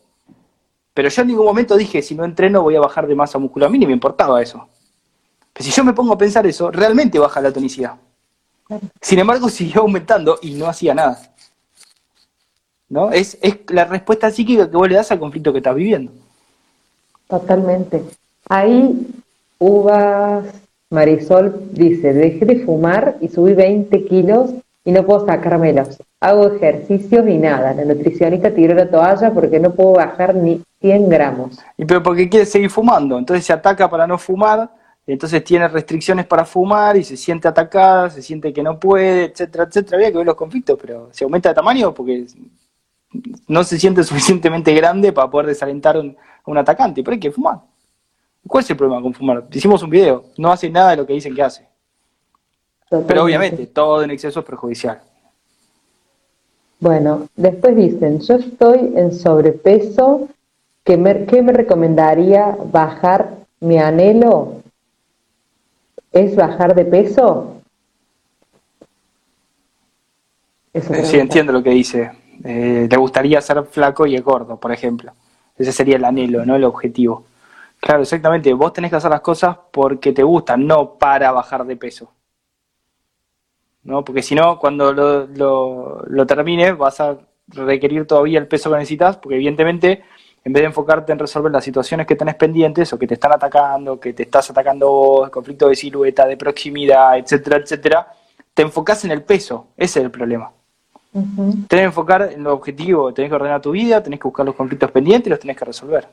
Pero 0.95 1.09
yo 1.09 1.23
en 1.23 1.29
ningún 1.29 1.47
momento 1.47 1.77
dije, 1.77 2.03
si 2.03 2.15
no 2.15 2.25
entreno 2.25 2.63
voy 2.63 2.77
a 2.77 2.81
bajar 2.81 3.09
de 3.09 3.17
masa 3.17 3.41
muscular. 3.41 3.67
A 3.67 3.73
mí 3.73 3.79
ni 3.79 3.87
me 3.87 3.95
importaba 3.95 4.41
eso. 4.41 4.69
Pero 5.53 5.65
si 5.65 5.73
yo 5.73 5.83
me 5.83 5.93
pongo 5.93 6.13
a 6.13 6.19
pensar 6.19 6.47
eso, 6.47 6.71
realmente 6.71 7.19
baja 7.19 7.41
la 7.41 7.53
tonicidad. 7.53 7.97
Sin 9.01 9.19
embargo, 9.19 9.49
siguió 9.51 9.83
aumentando 9.83 10.39
y 10.43 10.55
no 10.55 10.67
hacía 10.67 10.95
nada. 10.95 11.21
¿No? 12.89 13.11
Es, 13.11 13.37
es 13.43 13.59
la 13.69 13.85
respuesta 13.85 14.31
psíquica 14.31 14.71
que 14.71 14.77
vos 14.77 14.89
le 14.89 14.95
das 14.95 15.11
al 15.11 15.19
conflicto 15.19 15.53
que 15.53 15.59
estás 15.59 15.75
viviendo. 15.75 16.11
Totalmente. 17.29 18.03
Ahí, 18.49 19.07
Uvas 19.59 20.47
Marisol 20.91 21.69
dice, 21.73 22.15
dejé 22.15 22.47
de 22.47 22.65
fumar 22.65 23.17
y 23.21 23.29
subí 23.29 23.53
20 23.53 24.07
kilos 24.07 24.51
y 24.85 24.93
no 24.93 25.05
puedo 25.05 25.27
sacármelos. 25.27 25.99
Hago 26.21 26.55
ejercicios 26.55 27.29
y 27.29 27.37
nada. 27.37 27.75
La 27.75 27.85
nutricionista 27.85 28.55
tiró 28.55 28.75
la 28.75 28.91
toalla 28.91 29.31
porque 29.33 29.61
no 29.61 29.75
puedo 29.75 29.93
bajar 29.93 30.35
ni 30.35 30.63
100 30.81 31.11
gramos. 31.11 31.59
Y 31.77 31.85
pero 31.85 32.03
porque 32.03 32.31
quiere 32.31 32.47
seguir 32.47 32.71
fumando, 32.71 33.19
entonces 33.19 33.45
se 33.45 33.53
ataca 33.53 33.91
para 33.91 34.07
no 34.07 34.17
fumar 34.17 34.71
entonces 35.13 35.43
tiene 35.43 35.67
restricciones 35.69 36.27
para 36.27 36.45
fumar 36.45 36.95
y 36.99 37.03
se 37.03 37.17
siente 37.17 37.49
atacada, 37.49 38.11
se 38.11 38.21
siente 38.21 38.53
que 38.53 38.63
no 38.63 38.79
puede, 38.79 39.25
etcétera, 39.25 39.65
etcétera. 39.65 39.97
Había 39.97 40.13
que 40.13 40.19
ver 40.19 40.27
los 40.27 40.37
conflictos, 40.37 40.79
pero 40.79 41.09
se 41.13 41.25
aumenta 41.25 41.49
de 41.49 41.55
tamaño 41.55 41.95
porque 41.95 42.27
no 43.47 43.65
se 43.65 43.79
siente 43.79 44.05
suficientemente 44.05 44.75
grande 44.75 45.11
para 45.15 45.31
poder 45.31 45.47
desalentar 45.47 45.97
a 45.97 46.01
un, 46.01 46.59
atacante, 46.59 47.03
pero 47.03 47.15
hay 47.15 47.21
que 47.21 47.31
fumar. 47.31 47.59
¿Cuál 48.47 48.63
es 48.63 48.71
el 48.71 48.77
problema 48.77 49.01
con 49.01 49.15
fumar? 49.15 49.45
Hicimos 49.51 49.83
un 49.83 49.89
video, 49.89 50.25
no 50.37 50.53
hace 50.53 50.69
nada 50.69 50.91
de 50.91 50.99
lo 50.99 51.07
que 51.07 51.15
dicen 51.15 51.35
que 51.35 51.43
hace. 51.43 51.67
Pero 53.07 53.25
obviamente, 53.25 53.67
todo 53.67 54.03
en 54.03 54.11
exceso 54.11 54.41
es 54.41 54.47
perjudicial. 54.47 55.01
Bueno, 56.81 57.29
después 57.35 57.75
dicen, 57.75 58.21
yo 58.21 58.35
estoy 58.35 58.93
en 58.95 59.13
sobrepeso, 59.13 60.29
¿qué 60.85 60.99
me, 60.99 61.25
qué 61.25 61.41
me 61.41 61.53
recomendaría 61.53 62.59
bajar 62.71 63.39
mi 63.61 63.79
anhelo? 63.79 64.59
¿Es 66.13 66.35
bajar 66.35 66.75
de 66.75 66.85
peso? 66.85 67.55
sí, 71.05 71.19
entiendo 71.19 71.53
lo 71.53 71.63
que 71.63 71.71
dice. 71.71 72.13
Eh, 72.45 72.87
te 72.89 72.97
gustaría 72.97 73.41
ser 73.41 73.65
flaco 73.65 74.07
y 74.07 74.17
gordo, 74.19 74.59
por 74.59 74.73
ejemplo. 74.73 75.13
Ese 75.57 75.73
sería 75.73 75.97
el 75.97 76.05
anhelo, 76.05 76.45
¿no? 76.45 76.57
El 76.57 76.65
objetivo. 76.65 77.25
Claro, 77.81 78.03
exactamente. 78.03 78.53
Vos 78.55 78.73
tenés 78.73 78.91
que 78.91 78.97
hacer 78.97 79.11
las 79.11 79.21
cosas 79.21 79.57
porque 79.73 80.13
te 80.13 80.23
gustan, 80.23 80.67
no 80.67 80.95
para 80.95 81.33
bajar 81.33 81.65
de 81.67 81.77
peso. 81.77 82.13
¿no? 83.89 84.05
Porque 84.05 84.23
si 84.23 84.35
no, 84.35 84.59
cuando 84.59 84.93
lo, 84.93 85.27
lo, 85.27 86.03
lo 86.07 86.27
termines, 86.27 86.77
vas 86.77 87.01
a 87.01 87.19
requerir 87.49 88.07
todavía 88.07 88.39
el 88.39 88.47
peso 88.47 88.71
que 88.71 88.77
necesitas, 88.77 89.17
porque 89.17 89.37
evidentemente, 89.37 90.05
en 90.45 90.53
vez 90.53 90.63
de 90.63 90.67
enfocarte 90.67 91.13
en 91.13 91.19
resolver 91.19 91.53
las 91.53 91.65
situaciones 91.65 92.07
que 92.07 92.17
tenés 92.17 92.35
pendientes 92.37 92.93
o 92.93 92.99
que 92.99 93.07
te 93.07 93.15
están 93.15 93.33
atacando, 93.33 93.99
que 93.99 94.13
te 94.13 94.23
estás 94.23 94.51
atacando 94.51 94.89
vos, 94.89 95.31
conflicto 95.31 95.69
de 95.69 95.77
silueta, 95.77 96.27
de 96.27 96.37
proximidad, 96.37 97.19
etcétera, 97.19 97.57
etcétera, 97.59 98.07
te 98.55 98.63
enfocás 98.63 99.05
en 99.05 99.11
el 99.11 99.23
peso. 99.23 99.67
Ese 99.77 100.01
es 100.01 100.05
el 100.05 100.11
problema. 100.11 100.51
Tenés 101.13 101.67
que 101.69 101.83
enfocar 101.83 102.31
en 102.33 102.45
lo 102.45 102.53
objetivo, 102.53 103.13
tenés 103.13 103.31
que 103.31 103.35
ordenar 103.35 103.61
tu 103.61 103.73
vida, 103.73 104.03
tenés 104.03 104.21
que 104.21 104.29
buscar 104.29 104.47
los 104.47 104.55
conflictos 104.55 104.91
pendientes 104.91 105.27
y 105.27 105.31
los 105.31 105.41
tenés 105.41 105.57
que 105.57 105.65
resolver. 105.65 106.07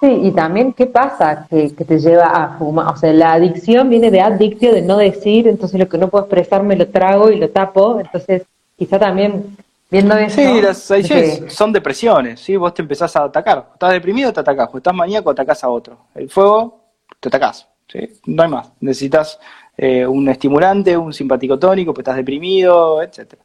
Sí, 0.00 0.06
y 0.06 0.30
también, 0.30 0.72
¿qué 0.72 0.86
pasa 0.86 1.46
que, 1.50 1.70
te 1.70 1.98
lleva 1.98 2.26
a 2.26 2.56
fumar? 2.56 2.94
O 2.94 2.96
sea, 2.96 3.12
la 3.12 3.32
adicción 3.32 3.88
viene 3.90 4.10
de 4.10 4.20
adictio, 4.20 4.72
de 4.72 4.82
no 4.82 4.96
decir, 4.96 5.48
entonces 5.48 5.78
lo 5.78 5.88
que 5.88 5.98
no 5.98 6.08
puedo 6.08 6.24
expresar 6.24 6.62
me 6.62 6.76
lo 6.76 6.88
trago 6.88 7.30
y 7.30 7.36
lo 7.36 7.50
tapo, 7.50 7.98
entonces 7.98 8.42
quizá 8.76 8.98
también 8.98 9.56
viendo 9.90 10.16
eso... 10.16 10.36
Sí, 10.36 10.60
las 10.60 10.90
adicciones 10.90 11.52
son 11.52 11.72
depresiones, 11.72 12.40
¿sí? 12.40 12.56
Vos 12.56 12.74
te 12.74 12.82
empezás 12.82 13.14
a 13.16 13.24
atacar, 13.24 13.70
estás 13.72 13.92
deprimido, 13.92 14.32
te 14.32 14.40
atacás, 14.40 14.70
estás 14.74 14.94
maníaco, 14.94 15.30
atacás 15.30 15.64
a 15.64 15.68
otro. 15.68 15.98
El 16.14 16.28
fuego, 16.30 16.80
te 17.20 17.28
atacás, 17.28 17.66
¿sí? 17.86 18.20
No 18.26 18.42
hay 18.42 18.48
más, 18.48 18.70
necesitas 18.80 19.38
eh, 19.76 20.06
un 20.06 20.28
estimulante, 20.28 20.96
un 20.96 21.12
simpático 21.12 21.58
tónico, 21.58 21.92
pues 21.92 22.02
estás 22.02 22.16
deprimido, 22.16 23.02
etcétera. 23.02 23.42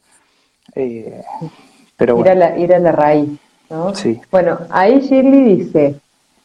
Eh, 0.76 1.22
pero 1.96 2.20
ir, 2.20 2.30
a 2.30 2.36
la, 2.36 2.58
ir 2.58 2.74
a 2.74 2.80
la 2.80 2.92
raíz, 2.92 3.30
¿no? 3.70 3.94
Sí. 3.94 4.20
Bueno, 4.32 4.60
ahí 4.70 5.00
Shirley 5.00 5.56
dice 5.58 5.96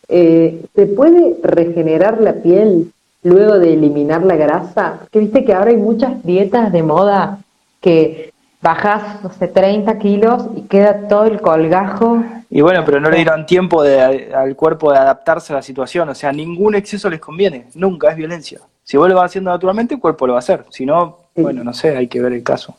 eh, 0.09 0.65
¿se 0.75 0.87
puede 0.87 1.37
regenerar 1.43 2.21
la 2.21 2.35
piel 2.35 2.93
luego 3.23 3.59
de 3.59 3.75
eliminar 3.75 4.23
la 4.23 4.37
grasa? 4.37 5.01
Que 5.13 5.19
viste 5.19 5.45
que 5.45 5.53
ahora 5.53 5.71
hay 5.71 5.77
muchas 5.77 6.25
dietas 6.25 6.73
de 6.73 6.83
moda 6.83 7.41
que 7.81 8.28
bajas, 8.61 9.23
no 9.23 9.31
sé, 9.33 9.49
30 9.49 9.99
kilos 9.99 10.47
y 10.57 10.63
queda 10.63 11.09
todo 11.09 11.25
el 11.25 11.41
colgajo. 11.41 12.25
Y 12.51 12.61
bueno, 12.61 12.83
pero 12.85 13.01
no 13.01 13.11
le 13.11 13.17
dieron 13.17 13.47
tiempo 13.47 13.83
al 13.83 14.57
cuerpo 14.57 14.93
de 14.93 14.99
adaptarse 14.99 15.53
a 15.53 15.57
la 15.57 15.63
situación. 15.63 16.09
O 16.09 16.15
sea, 16.15 16.33
ningún 16.33 16.75
exceso 16.75 17.09
les 17.11 17.21
conviene. 17.21 17.67
Nunca 17.75 18.11
es 18.11 18.17
violencia. 18.17 18.61
Si 18.83 18.97
vos 18.97 19.09
lo 19.09 19.17
vas 19.17 19.27
haciendo 19.27 19.51
naturalmente, 19.51 19.95
el 19.95 20.01
cuerpo 20.01 20.27
lo 20.27 20.33
va 20.33 20.39
a 20.39 20.41
hacer. 20.41 20.65
Si 20.71 20.87
no, 20.87 21.19
bueno, 21.37 21.63
no 21.63 21.75
sé, 21.75 21.97
hay 21.97 22.09
que 22.09 22.21
ver 22.21 22.33
el 22.33 22.43
caso. 22.43 22.77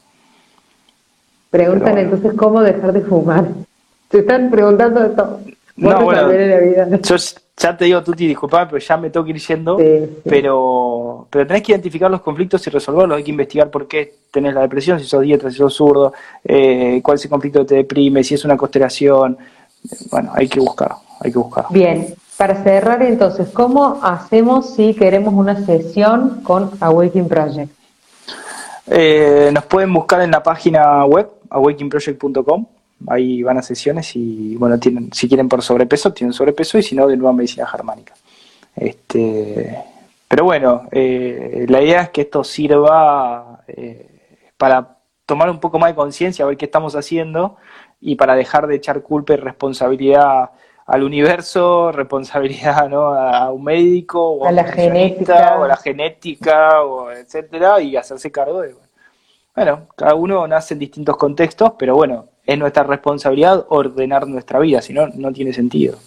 Preguntan 1.50 1.98
entonces 1.98 2.34
cómo 2.36 2.62
dejar 2.62 2.94
de 2.94 3.02
fumar. 3.02 3.48
Se 4.12 4.20
están 4.20 4.50
preguntando 4.50 5.02
de 5.02 5.10
todo. 5.10 5.39
No, 5.80 6.04
bueno, 6.04 6.32
yo 7.02 7.15
ya 7.60 7.76
te 7.76 7.86
digo, 7.86 8.02
Tuti, 8.02 8.26
disculpame, 8.26 8.68
pero 8.68 8.78
ya 8.80 8.98
me 8.98 9.10
tengo 9.10 9.26
que 9.26 9.32
ir 9.32 9.39
yendo, 9.39 9.78
Pero, 10.24 11.28
pero 11.30 11.48
tenés 11.48 11.62
que 11.62 11.74
identificar 11.74 12.10
los 12.10 12.22
conflictos 12.22 12.65
y 12.65 12.70
resolverlos, 12.70 13.18
hay 13.18 13.24
que 13.24 13.32
investigar 13.32 13.70
por 13.70 13.88
qué 13.88 14.13
tenés 14.32 14.54
la 14.54 14.62
depresión, 14.62 15.00
si 15.00 15.06
sos 15.06 15.22
dieta, 15.22 15.50
si 15.52 15.58
sos 15.58 15.74
zurdo, 15.74 16.13
eh, 16.44 17.02
cuál 17.04 17.15
es 17.15 17.26
el 17.26 17.30
conflicto 17.30 17.60
que 17.60 17.65
te 17.65 17.76
deprime, 17.76 18.24
si 18.24 18.36
es 18.36 18.46
una 18.46 18.56
constelación, 18.56 19.38
bueno, 20.10 20.32
hay 20.34 20.48
que 20.48 20.60
buscar, 20.60 20.92
hay 21.20 21.32
que 21.32 21.38
buscar. 21.38 21.65
Bien, 21.70 22.13
para 22.38 22.63
cerrar 22.63 23.02
entonces, 23.04 23.50
¿cómo 23.50 24.00
hacemos 24.02 24.76
si 24.76 24.94
queremos 24.94 25.34
una 25.34 25.65
sesión 25.65 26.42
con 26.44 26.72
Awakening 26.80 27.28
Project? 27.28 27.72
Eh, 28.88 29.52
nos 29.54 29.65
pueden 29.65 29.94
buscar 29.94 30.22
en 30.22 30.32
la 30.32 30.42
página 30.42 31.06
web, 31.06 31.30
awakeningproject.com 31.50 32.65
ahí 33.08 33.44
van 33.44 33.58
a 33.58 33.62
sesiones 33.62 34.16
y 34.16 34.56
bueno, 34.56 34.80
tienen, 34.80 35.12
si 35.14 35.28
quieren 35.28 35.48
por 35.50 35.62
sobrepeso, 35.62 36.14
tienen 36.14 36.34
sobrepeso 36.34 36.78
y 36.78 36.84
si 36.84 36.96
no, 36.96 37.08
de 37.08 37.18
nueva 37.18 37.34
medicina 37.34 37.66
germánica. 37.68 38.14
Este, 38.76 39.78
pero 40.28 40.44
bueno, 40.44 40.88
eh, 40.92 41.66
la 41.70 41.82
idea 41.82 42.04
es 42.04 42.10
que 42.10 42.22
esto 42.22 42.44
sirva 42.44 43.62
eh, 43.68 44.08
para 44.58 44.98
tomar 45.26 45.50
un 45.50 45.60
poco 45.60 45.80
más 45.80 45.92
de 45.92 45.96
conciencia, 45.96 46.46
a 46.46 46.48
ver 46.48 46.58
qué 46.58 46.66
estamos 46.66 46.96
haciendo 46.96 47.58
y 48.02 48.16
para 48.16 48.36
dejar 48.36 48.68
de 48.68 48.76
echar 48.76 49.02
culpa 49.02 49.34
y 49.34 49.38
responsabilidad 49.38 50.52
al 50.86 51.04
universo, 51.04 51.92
responsabilidad 51.94 52.90
¿no? 52.90 53.14
a 53.14 53.52
un 53.52 53.64
médico 53.64 54.22
o 54.32 54.46
a, 54.46 54.52
la 54.52 54.66
genética 54.66 55.58
o 55.60 55.64
a 55.64 55.68
la 55.68 55.78
genética 55.78 56.82
o 56.84 57.12
etcétera 57.12 57.82
y 57.82 57.96
hacerse 57.96 58.32
cargo 58.32 58.62
de 58.62 58.76
bueno, 59.60 59.88
cada 59.98 60.16
uno 60.16 60.48
nace 60.48 60.74
en 60.74 60.80
distintos 60.80 61.18
contextos, 61.18 61.74
pero 61.78 61.94
bueno, 61.94 62.29
es 62.50 62.58
nuestra 62.58 62.82
responsabilidad 62.82 63.66
ordenar 63.70 64.28
nuestra 64.28 64.60
vida, 64.60 64.82
si 64.82 64.92
no, 64.92 65.08
no 65.14 65.32
tiene 65.32 65.54
sentido. 65.54 65.98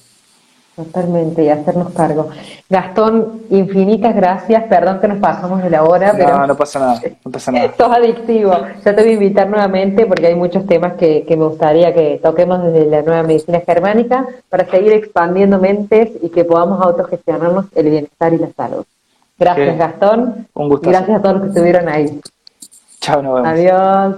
Totalmente, 0.75 1.45
y 1.45 1.51
hacernos 1.51 1.93
cargo. 1.93 2.31
Gastón, 2.69 3.43
infinitas 3.51 4.13
gracias, 4.17 4.65
perdón 4.65 5.01
que 5.01 5.07
nos 5.07 5.19
pasamos 5.19 5.63
de 5.63 5.71
la 5.71 5.85
hora, 5.85 6.15
pero... 6.17 6.39
No, 6.39 6.47
no 6.49 6.57
pasa 6.57 6.81
nada, 6.81 7.01
no 7.25 7.31
pasa 7.31 7.53
nada. 7.53 7.67
Esto 7.67 7.85
es 7.85 7.99
adictivo. 7.99 8.53
Ya 8.85 8.97
te 8.97 9.03
voy 9.03 9.11
a 9.11 9.15
invitar 9.15 9.49
nuevamente 9.49 10.05
porque 10.07 10.27
hay 10.27 10.35
muchos 10.35 10.67
temas 10.67 10.95
que, 10.95 11.25
me 11.29 11.45
gustaría 11.45 11.95
que 11.95 12.19
toquemos 12.21 12.65
desde 12.65 12.87
la 12.87 13.03
nueva 13.03 13.23
medicina 13.23 13.61
germánica 13.61 14.27
para 14.49 14.69
seguir 14.69 14.95
expandiendo 14.95 15.61
mentes 15.61 16.11
y 16.23 16.31
que 16.31 16.45
podamos 16.45 16.83
autogestionarnos 16.83 17.67
el 17.77 17.91
bienestar 17.91 18.33
y 18.33 18.39
la 18.39 18.49
salud. 18.57 18.85
Gracias, 19.39 19.79
Gastón. 19.79 20.49
Un 20.55 20.69
gusto. 20.69 20.91
Gracias 20.91 21.19
a 21.19 21.23
todos 21.23 21.35
los 21.35 21.43
que 21.43 21.49
estuvieron 21.51 21.89
ahí. 21.89 22.21
Chao, 23.01 23.23
nos 23.23 23.35
vemos. 23.35 23.49
Adiós. 23.49 24.17